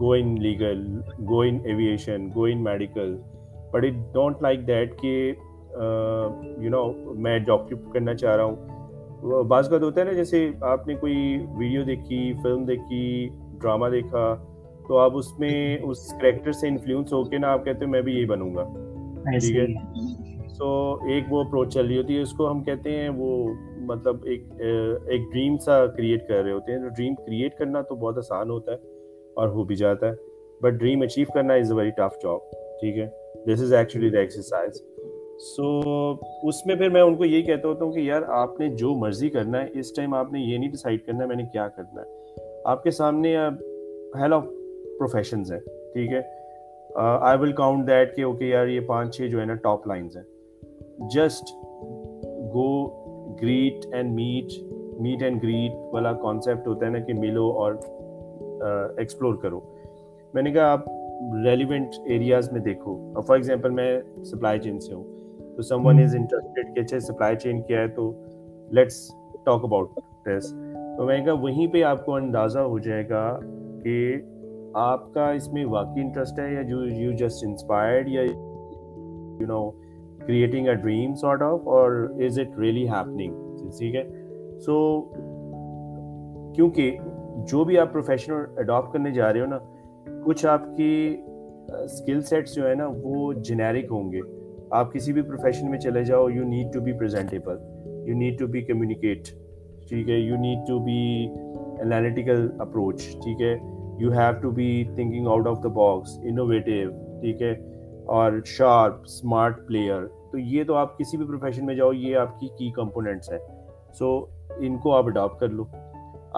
go 0.00 0.12
in 0.12 0.34
legal 0.42 0.86
go 1.28 1.40
in 1.42 1.58
aviation 1.64 2.28
go 2.36 2.44
in 2.44 2.62
medical 2.64 3.16
but 3.72 3.84
it 3.84 4.04
don't 4.12 4.42
like 4.42 4.66
that 4.66 4.98
کہ 5.00 5.10
یو 6.60 6.70
نو 6.70 6.84
میں 7.26 7.38
جاب 7.46 7.68
کرنا 7.92 8.14
چاہ 8.22 8.36
رہا 8.36 8.44
ہوں 8.44 9.42
بعض 9.48 9.68
بات 9.70 9.82
ہوتا 9.82 10.00
ہے 10.00 10.04
نا 10.06 10.12
جیسے 10.12 10.48
آپ 10.70 10.86
نے 10.88 10.94
کوئی 11.00 11.14
ویڈیو 11.58 11.82
دیکھی 11.84 12.32
فلم 12.42 12.64
دیکھی 12.66 13.00
ڈرامہ 13.60 13.88
دیکھا 13.92 14.24
تو 14.88 14.98
آپ 14.98 15.16
اس 15.18 15.26
میں 15.38 15.54
اس 15.88 16.08
کریکٹر 16.20 16.52
سے 16.60 16.68
انفلوئنس 16.68 17.12
ہو 17.12 17.22
کے 17.30 17.38
نا 17.38 17.52
آپ 17.52 17.64
کہتے 17.64 17.84
ہیں 17.84 17.90
میں 17.92 18.00
بھی 18.02 18.12
یہی 18.14 18.24
بنوں 18.26 18.54
گا 18.54 18.64
ٹھیک 19.38 19.56
ہے 19.56 19.66
سو 20.58 20.70
ایک 21.12 21.32
وہ 21.32 21.40
اپروچ 21.44 21.72
چل 21.74 21.86
رہی 21.86 21.98
ہوتی 21.98 22.16
ہے 22.16 22.22
اس 22.22 22.32
کو 22.38 22.50
ہم 22.50 22.62
کہتے 22.64 22.96
ہیں 22.96 23.08
وہ 23.16 23.28
مطلب 23.92 24.24
ایک 24.30 24.42
ایک 24.60 25.30
ڈریم 25.32 25.56
سا 25.64 25.84
کریٹ 25.96 26.26
کر 26.28 26.42
رہے 26.42 26.52
ہوتے 26.52 26.72
ہیں 26.72 26.88
ڈریم 26.88 27.14
کریٹ 27.26 27.56
کرنا 27.58 27.82
تو 27.88 27.94
بہت 28.04 28.18
آسان 28.18 28.50
ہوتا 28.50 28.72
ہے 28.72 28.88
اور 29.40 29.48
ہو 29.56 29.64
بھی 29.64 29.76
جاتا 29.84 30.08
ہے 30.08 30.14
بٹ 30.62 30.78
ڈریم 30.80 31.02
اچیو 31.02 31.26
کرنا 31.34 31.54
is 31.64 31.72
a 31.72 31.78
very 31.78 31.90
tough 31.96 32.20
job 32.22 32.50
ٹھیک 32.80 32.98
ہے 32.98 33.06
this 33.48 33.60
is 33.62 33.72
actually 33.72 34.08
the 34.10 34.18
exercise 34.20 34.82
so 35.44 35.72
اس 36.48 36.56
میں 36.66 36.74
پھر 36.76 36.88
میں 36.92 37.00
ان 37.02 37.14
کو 37.16 37.24
یہی 37.24 37.42
کہتا 37.42 37.68
ہوتا 37.68 37.84
ہوں 37.84 37.92
کہ 37.92 38.00
یار 38.00 38.22
آپ 38.38 38.58
نے 38.60 38.68
جو 38.78 38.94
مرضی 39.00 39.30
کرنا 39.36 39.60
ہے 39.62 39.68
اس 39.80 39.92
ٹائم 39.96 40.14
آپ 40.14 40.32
نے 40.32 40.40
یہ 40.40 40.58
نہیں 40.58 40.70
ڈسائڈ 40.70 41.04
کرنا 41.06 41.22
ہے 41.22 41.26
میں 41.28 41.36
نے 41.36 41.44
کیا 41.52 41.66
کرنا 41.76 42.02
ہے 42.02 42.42
آپ 42.72 42.82
کے 42.84 42.90
سامنے 42.98 43.36
ہیل 44.20 44.32
آف 44.32 44.44
پروفیشنز 44.98 45.52
ہیں 45.52 45.60
ٹھیک 45.94 46.12
ہے 46.12 46.20
آئی 47.04 47.38
ول 47.42 47.52
کاؤنٹ 47.62 47.86
دیٹ 47.88 48.14
کہ 48.16 48.22
اوکے 48.24 48.48
یار 48.48 48.66
یہ 48.66 48.80
پانچ 48.88 49.16
چھ 49.16 49.28
جو 49.30 49.40
ہے 49.40 49.44
نا 49.46 49.54
ٹاپ 49.62 49.86
لائنز 49.88 50.16
ہیں 50.16 51.08
just 51.14 51.54
go 52.54 52.68
great 53.42 53.86
and 53.94 54.12
meet 54.20 54.52
meet 55.02 55.22
and 55.22 55.42
great 55.42 55.92
والا 55.94 56.12
کانسیپٹ 56.22 56.66
ہوتا 56.68 56.86
ہے 56.86 56.90
نا 56.90 56.98
کہ 57.06 57.14
ملو 57.20 57.50
اور 57.62 57.74
ایکسپلور 58.96 59.34
کرو 59.42 59.60
میں 60.34 60.42
نے 60.42 60.50
کہا 60.52 60.72
آپ 60.72 60.84
ریلیونٹ 61.44 61.94
ایریاز 62.12 62.50
میں 62.52 62.60
دیکھو 62.60 62.92
فار 63.26 63.36
ایگزامپل 63.36 63.70
میں 63.70 63.86
سپلائی 64.24 64.58
چین 64.60 64.78
سے 64.80 64.92
ہوں 64.94 65.04
تو 65.56 65.62
سم 65.68 65.86
ون 65.86 65.98
از 66.02 66.14
انٹرسٹیڈ 66.16 66.74
کہ 66.74 66.80
اچھا 66.80 67.00
سپلائی 67.08 67.36
چین 67.42 67.60
کیا 67.66 67.80
ہے 67.80 67.88
تو 67.96 68.10
لیٹس 68.74 68.96
ٹاک 69.44 69.64
اباؤٹ 69.64 69.98
دس 70.26 70.52
تو 70.96 71.04
میں 71.06 71.18
کہا 71.24 71.32
وہیں 71.42 71.66
پہ 71.72 71.82
آپ 71.88 72.04
کو 72.06 72.14
اندازہ 72.14 72.58
ہو 72.58 72.78
جائے 72.86 73.08
گا 73.08 73.24
کہ 73.82 73.96
آپ 74.84 75.12
کا 75.14 75.28
اس 75.38 75.48
میں 75.52 75.64
واقعی 75.74 76.02
انٹرسٹ 76.02 76.38
ہے 76.40 76.52
یا 76.52 76.60
یو 76.68 76.82
یو 77.00 77.12
جسٹ 77.18 77.44
انسپائرڈ 77.46 78.08
یا 78.12 78.22
no 79.48 79.70
creating 80.26 80.68
a 80.68 80.74
dream 80.82 81.14
sort 81.20 81.42
of 81.42 81.68
اور 81.78 81.92
از 82.26 82.38
اٹ 82.38 82.58
ریئلی 82.60 82.88
ہیپننگ 82.88 83.68
ٹھیک 83.78 83.94
ہے 83.94 84.02
سو 84.66 84.78
کیونکہ 86.56 86.96
جو 87.52 87.64
بھی 87.64 87.78
آپ 87.78 87.92
پروفیشنل 87.92 88.44
اڈاپٹ 88.60 88.92
کرنے 88.92 89.10
جا 89.12 89.32
رہے 89.32 89.40
ہو 89.40 89.46
نا 89.46 89.58
کچھ 90.24 90.44
آپ 90.46 90.60
کی 90.76 90.90
اسکل 91.82 92.20
سیٹس 92.28 92.54
جو 92.54 92.68
ہے 92.68 92.74
نا 92.74 92.86
وہ 93.02 93.32
جنیرک 93.48 93.92
ہوں 93.92 94.10
گے 94.12 94.20
آپ 94.78 94.92
کسی 94.92 95.12
بھی 95.12 95.22
پروفیشن 95.28 95.70
میں 95.70 95.78
چلے 95.80 96.02
جاؤ 96.04 96.28
you 96.28 96.44
need 96.48 96.72
to 96.74 96.80
be 96.84 96.92
presentable 96.98 97.56
you 98.08 98.16
need 98.18 98.38
to 98.38 98.46
be 98.52 98.62
communicate 98.64 99.28
ٹھیک 99.88 100.08
ہے 100.10 100.16
you 100.18 100.36
need 100.40 100.66
to 100.68 100.78
be 100.84 100.98
analytical 101.82 102.48
approach 102.60 103.02
ٹھیک 103.24 103.42
ہے 103.42 103.54
you 104.00 104.10
have 104.18 104.32
to 104.42 104.50
be 104.60 104.68
thinking 104.94 105.26
out 105.26 105.46
of 105.48 105.62
the 105.64 105.68
box 105.80 106.18
innovative 106.30 106.90
ٹھیک 107.22 107.42
ہے 107.42 107.52
اور 108.18 108.32
شارپ 108.58 109.00
اسمارٹ 109.04 109.66
پلیئر 109.66 110.06
تو 110.32 110.38
یہ 110.38 110.64
تو 110.66 110.74
آپ 110.84 110.98
کسی 110.98 111.16
بھی 111.16 111.26
پروفیشن 111.26 111.66
میں 111.66 111.74
جاؤ 111.74 111.92
یہ 111.92 112.16
آپ 112.16 112.38
کی 112.40 112.48
کی 112.58 112.70
کمپوننٹس 112.82 113.32
ہیں 113.32 113.38
سو 113.98 114.14
ان 114.58 114.78
کو 114.82 114.94
آپ 114.96 115.06
اڈاپٹ 115.08 115.40
کر 115.40 115.48
لو 115.48 115.64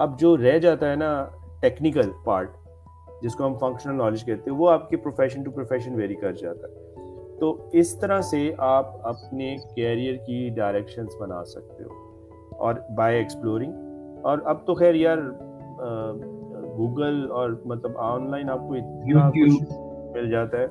اب 0.05 0.19
جو 0.19 0.35
رہ 0.37 0.57
جاتا 0.59 0.91
ہے 0.91 0.95
نا 0.95 1.15
ٹیکنیکل 1.61 2.09
پارٹ 2.25 2.55
جس 3.23 3.35
کو 3.35 3.45
ہم 3.45 3.53
فنکشنل 3.59 3.95
نالج 3.97 4.23
کہتے 4.25 4.49
ہیں 4.49 4.57
وہ 4.57 4.69
آپ 4.69 4.89
کے 4.89 4.97
پروفیشن 5.03 5.43
ٹو 5.43 5.51
پروفیشن 5.51 5.93
ویری 5.95 6.15
کر 6.21 6.31
جاتا 6.41 6.67
ہے 6.67 6.91
تو 7.39 7.51
اس 7.81 7.97
طرح 7.99 8.21
سے 8.29 8.39
آپ 8.69 8.95
اپنے 9.07 9.55
کیریئر 9.75 10.15
کی 10.25 10.49
ڈائریکشنس 10.55 11.15
بنا 11.19 11.43
سکتے 11.51 11.83
ہو 11.83 12.55
اور 12.65 12.75
بائی 12.97 13.17
ایکسپلورنگ 13.17 14.25
اور 14.31 14.39
اب 14.53 14.65
تو 14.65 14.75
خیر 14.81 14.95
یار 14.95 15.17
گوگل 16.77 17.25
اور 17.39 17.49
مطلب 17.71 17.97
آن 18.11 18.29
لائن 18.31 18.49
آپ 18.49 18.59
کو 18.67 18.73
اتنا 18.73 19.29
مل 20.15 20.29
جاتا 20.29 20.59
ہے 20.59 20.67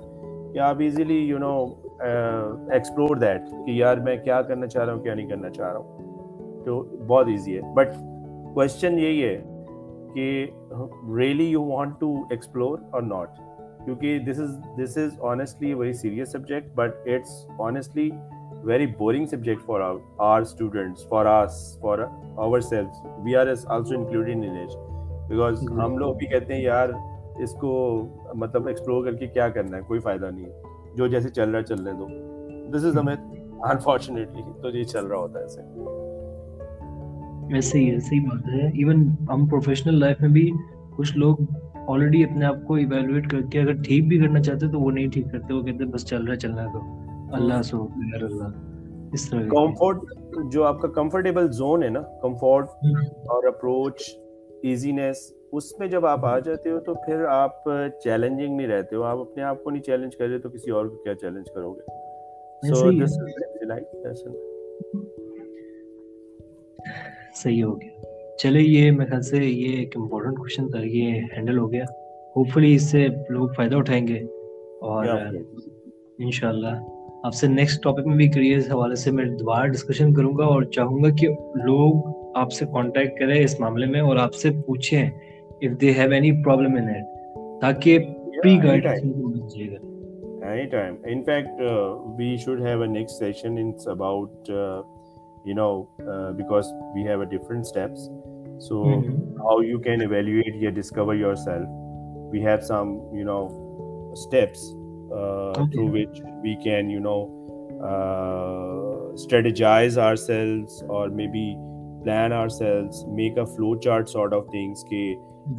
کہ 0.53 0.59
آپ 0.69 0.81
easily 0.87 1.17
you 1.19 1.39
know 1.39 1.51
explore 2.09 3.17
that 3.17 3.51
کہ 3.67 3.71
یار 3.81 3.97
میں 4.09 4.17
کیا 4.25 4.41
کرنا 4.49 4.67
چاہ 4.77 4.85
رہا 4.85 4.93
ہوں 4.93 5.03
کیا 5.03 5.15
نہیں 5.15 5.29
کرنا 5.29 5.51
چاہ 5.51 5.73
رہا 5.73 5.79
ہوں 5.79 6.65
تو 6.65 6.83
بہت 7.07 7.29
ایزی 7.31 7.57
ہے 7.57 7.73
بٹ 7.75 7.95
کوشچن 8.55 8.99
یہی 8.99 9.23
ہے 9.25 9.41
کہ 10.15 10.47
really 11.17 11.47
you 11.51 11.63
want 11.67 11.99
to 12.01 12.13
explore 12.31 12.79
اور 12.95 13.03
ناٹ 13.03 13.37
کیونکہ 13.85 14.19
this 14.31 14.39
is 14.41 14.59
this 14.83 14.97
is 15.05 15.19
honestly 15.31 15.73
very 15.75 15.93
serious 16.01 16.31
subject 16.33 16.75
but 16.77 17.09
it's 17.15 17.31
honestly 17.67 18.09
very 18.65 18.87
boring 18.99 19.27
subject 19.27 19.65
for 19.67 19.81
our 20.21 20.41
students 20.41 21.07
for 21.09 21.27
us 21.27 21.61
for 21.81 21.99
our 22.37 22.61
self 22.69 23.07
we 23.25 23.37
are 23.37 23.47
also 23.47 23.99
included 23.99 24.45
in 24.45 24.57
because 25.29 25.63
ہم 25.83 25.97
لوگ 25.99 26.15
بھی 26.17 26.27
کہتے 26.27 26.55
ہیں 26.55 26.61
یار 26.63 26.89
اس 27.43 27.53
کو 27.61 27.73
مطلب 28.39 28.67
ایکسپلور 28.69 29.05
کر 29.05 29.17
کے 29.19 29.27
کیا 29.27 29.49
کرنا 29.49 29.77
ہے 29.77 29.83
کوئی 29.89 30.01
فائدہ 30.01 30.31
نہیں 30.35 30.45
ہے 30.45 30.95
جو 30.97 31.07
جیسے 31.17 31.29
چل 31.37 31.51
رہا 31.51 31.59
ہے 31.59 31.65
چلنے 31.77 31.93
دو 31.99 32.09
دس 32.77 32.85
از 32.87 32.99
امیت 32.99 33.21
انفارچونیٹلی 33.71 34.43
تو 34.63 34.77
یہ 34.77 34.85
چل 34.93 35.07
رہا 35.07 35.19
ہوتا 35.19 35.39
ہے 35.39 35.45
ایسے 35.45 36.01
ایسے 37.55 37.79
ہی 37.79 37.91
ایسے 37.93 38.15
ہی 38.15 38.21
بات 38.27 38.47
ہے 38.49 38.67
ایون 38.67 39.03
ہم 39.33 39.47
پروفیشنل 39.49 39.99
لائف 40.01 40.21
میں 40.21 40.29
بھی 40.37 40.51
کچھ 40.97 41.17
لوگ 41.19 41.37
آلریڈی 41.93 42.23
اپنے 42.25 42.45
آپ 42.47 42.65
کو 42.67 42.75
ایویلویٹ 42.83 43.31
کر 43.31 43.41
کے 43.53 43.61
اگر 43.61 43.81
ٹھیک 43.87 44.07
بھی 44.09 44.19
کرنا 44.21 44.43
چاہتے 44.47 44.69
تو 44.73 44.81
وہ 44.81 44.91
نہیں 44.99 45.09
ٹھیک 45.17 45.31
کرتے 45.33 45.55
وہ 45.55 45.63
کہتے 45.63 45.85
بس 45.95 46.07
چل 46.09 46.25
رہا 46.27 46.37
چلنا 46.45 46.65
تو 46.73 46.81
اللہ 47.37 47.63
سو 47.71 47.83
غیر 48.13 48.23
اللہ 48.25 49.15
اس 49.17 49.29
طرح 49.31 49.47
کمفرٹ 49.51 50.05
جو 50.53 50.65
آپ 50.65 50.81
کا 50.81 50.89
کمفرٹیبل 51.01 51.51
زون 51.61 51.83
ہے 51.83 51.89
نا 51.97 52.01
کمفرٹ 52.23 52.99
اور 53.35 53.45
اپروچ 53.53 54.03
ایزینیس 54.71 55.31
اس 55.61 55.73
میں 55.79 55.87
جب 55.95 56.07
آپ 56.07 56.25
آ 56.27 56.39
جاتے 56.49 56.71
ہو 56.71 56.79
تو 56.87 56.95
پھر 57.07 57.25
آپ 57.31 57.63
چیلنجنگ 58.05 58.57
نہیں 58.57 58.67
رہتے 58.67 58.97
ہو 58.97 59.03
آپ 59.13 59.19
اپنے 59.29 59.43
آپ 59.53 59.63
کو 59.65 59.71
نہیں 59.71 59.83
چیلنج 59.91 60.17
کر 60.19 60.29
رہے 60.29 60.39
تو 60.47 60.51
کسی 60.51 60.71
اور 60.79 60.87
کو 60.87 61.03
کیا 61.05 61.15
چیلنج 61.21 61.51
کرو 61.55 61.73
گے 61.73 62.71
سو 62.75 62.91
دس 63.05 63.19
لائک 63.69 65.11
صحیح 67.43 67.63
ہو 67.65 67.81
گیا 67.81 67.91
چلے 68.43 68.61
یہ 68.61 68.91
میرے 68.93 69.09
خیال 69.11 69.23
سے 69.23 69.39
یہ 69.45 69.77
ایک 69.79 69.97
امپورٹنٹ 69.97 70.37
کوشچن 70.39 70.69
تھا 70.71 70.81
یہ 70.85 71.11
ہینڈل 71.37 71.59
ہو 71.59 71.71
گیا 71.73 71.85
ہوپ 72.37 72.49
فلی 72.55 72.75
اس 72.75 72.91
سے 72.91 73.07
لوگ 73.31 73.49
فائدہ 73.57 73.77
اٹھائیں 73.77 74.07
گے 74.09 74.19
اور 74.93 75.07
ان 75.15 76.31
شاء 76.39 76.49
اللہ 76.49 76.81
آپ 77.27 77.35
سے 77.35 77.47
نیکسٹ 77.49 77.83
ٹاپک 77.83 78.07
میں 78.07 78.17
بھی 78.17 78.29
کریئر 78.35 78.59
حوالے 78.73 78.95
سے 79.03 79.11
میں 79.17 79.25
دوبارہ 79.41 79.67
ڈسکشن 79.73 80.15
کروں 80.15 80.33
گا 80.39 80.45
اور 80.55 80.63
چاہوں 80.77 81.03
گا 81.05 81.09
کہ 81.21 81.29
لوگ 81.69 82.11
آپ 82.39 82.53
سے 82.53 82.67
کانٹیکٹ 82.75 83.19
کریں 83.19 83.39
اس 83.43 83.59
معاملے 83.61 83.87
میں 83.87 84.01
اور 84.09 84.17
آپ 84.25 84.35
سے 84.43 84.51
پوچھیں 84.67 85.07
if 85.07 85.81
they 85.81 85.93
have 85.99 86.11
any 86.15 86.31
problem 86.45 86.75
in 86.81 86.89
it 86.95 87.05
تاکہ 87.61 87.99
پری 88.43 88.57
guide 88.65 88.87
any 88.93 90.65
time 90.71 90.95
in 91.11 91.23
fact 91.27 91.61
we 92.19 92.37
should 92.45 92.61
have 92.67 92.81
a 92.83 92.87
next 92.89 93.19
session 93.19 93.59
Anas 93.59 93.87
about 93.89 94.51
ہیوفرنٹ 96.97 97.99
so 98.69 98.83
how 98.93 99.59
you 99.63 99.79
can 99.85 100.01
evaluate 100.01 100.63
your 100.63 100.71
discover 100.75 101.15
yourself 101.35 101.69
we 102.33 102.45
have 102.47 102.61
some 102.67 102.93
you 103.19 103.25
know 103.27 103.39
steps 104.13 104.69
through 105.73 105.87
which 105.93 106.21
we 106.43 106.55
can 106.65 106.91
you 106.91 107.01
know 107.03 107.17
strategize 109.13 109.99
our 109.99 110.17
sales 110.27 110.83
our 110.99 111.09
maybe 111.33 111.45
plan 112.05 112.33
our 112.33 112.49
sales 112.59 113.05
market 113.17 113.87
sort 114.13 114.35
of 114.35 114.45
things 114.51 114.85
کہ 114.91 115.05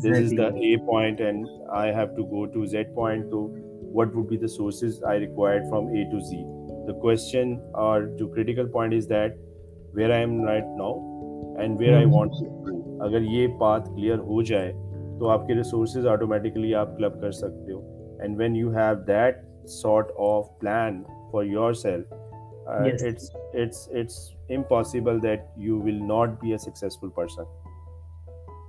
this 0.03 0.17
is 0.21 0.33
the 0.37 0.47
point 0.85 1.21
and 1.21 1.45
I 1.77 1.91
have 1.95 2.05
to 2.17 2.23
go 2.35 2.45
to 2.53 2.65
Z 2.73 2.97
would 3.95 4.15
be 4.29 4.37
the 4.37 4.47
sources 4.55 4.99
from 5.35 5.87
A 5.95 6.09
to 6.11 6.19
Z 6.29 6.43
the 6.87 6.93
question 7.01 7.53
where 9.95 10.09
I 10.11 10.19
am 10.23 10.43
right 10.45 10.63
now 10.77 10.93
and 11.63 11.79
where 11.79 11.95
I 11.95 12.05
want 12.11 12.33
اگر 13.07 13.21
یہ 13.31 13.47
path 13.59 13.89
clear 13.95 14.17
ہو 14.29 14.41
جائے 14.51 14.71
تو 15.19 15.29
آپ 15.29 15.45
کے 15.47 15.53
resources 15.55 16.07
automatically 16.13 16.73
آپ 16.75 16.95
club 16.97 17.19
کر 17.21 17.31
سکتے 17.39 17.73
ہو 17.73 17.79
and 18.21 18.37
when 18.39 18.55
you 18.55 18.69
have 18.77 18.95
that 19.07 19.35
sort 19.81 20.11
of 20.29 20.45
plan 20.59 21.01
for 21.31 21.43
yourself 21.83 22.13
impossible 24.57 25.21
that 25.23 25.43
you 25.67 25.79
will 25.83 26.01
not 26.07 26.39
be 26.41 26.51
a 26.51 26.57
successful 26.69 27.09
person 27.15 27.43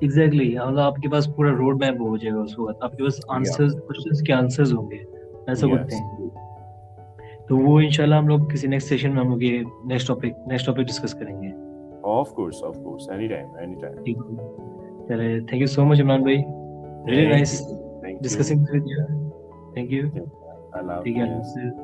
exactly 0.02 0.50
مطلب 0.58 0.78
آپ 0.84 0.96
کے 1.02 1.08
پاس 1.12 1.28
پورا 1.36 1.50
روڈ 1.58 1.80
میپ 1.84 2.00
ہو 2.02 2.16
جائے 2.16 2.34
گا 2.34 2.40
اس 2.42 2.58
وقت 2.58 2.84
آپ 2.84 2.96
کے 2.96 3.04
پاس 3.04 3.20
آنسر 3.36 3.68
کوشچنس 3.86 4.22
کے 4.26 4.32
آنسرز 4.32 4.72
ہوں 4.74 4.90
گے 4.90 4.96
ایسا 4.98 5.66
کچھ 5.72 5.88
تھنک 5.88 6.23
تو 7.48 7.56
وہ 7.58 7.78
ان 7.80 7.90
شاء 7.96 8.04
اللہ 8.04 8.14
ہم 8.14 8.28
لوگ 8.28 8.40
میں 8.50 9.58
ہم 13.62 14.38
لوگ 15.58 15.66
سو 15.68 15.84
مچ 15.84 16.00
عمران 16.00 16.22
بھائی 21.02 21.83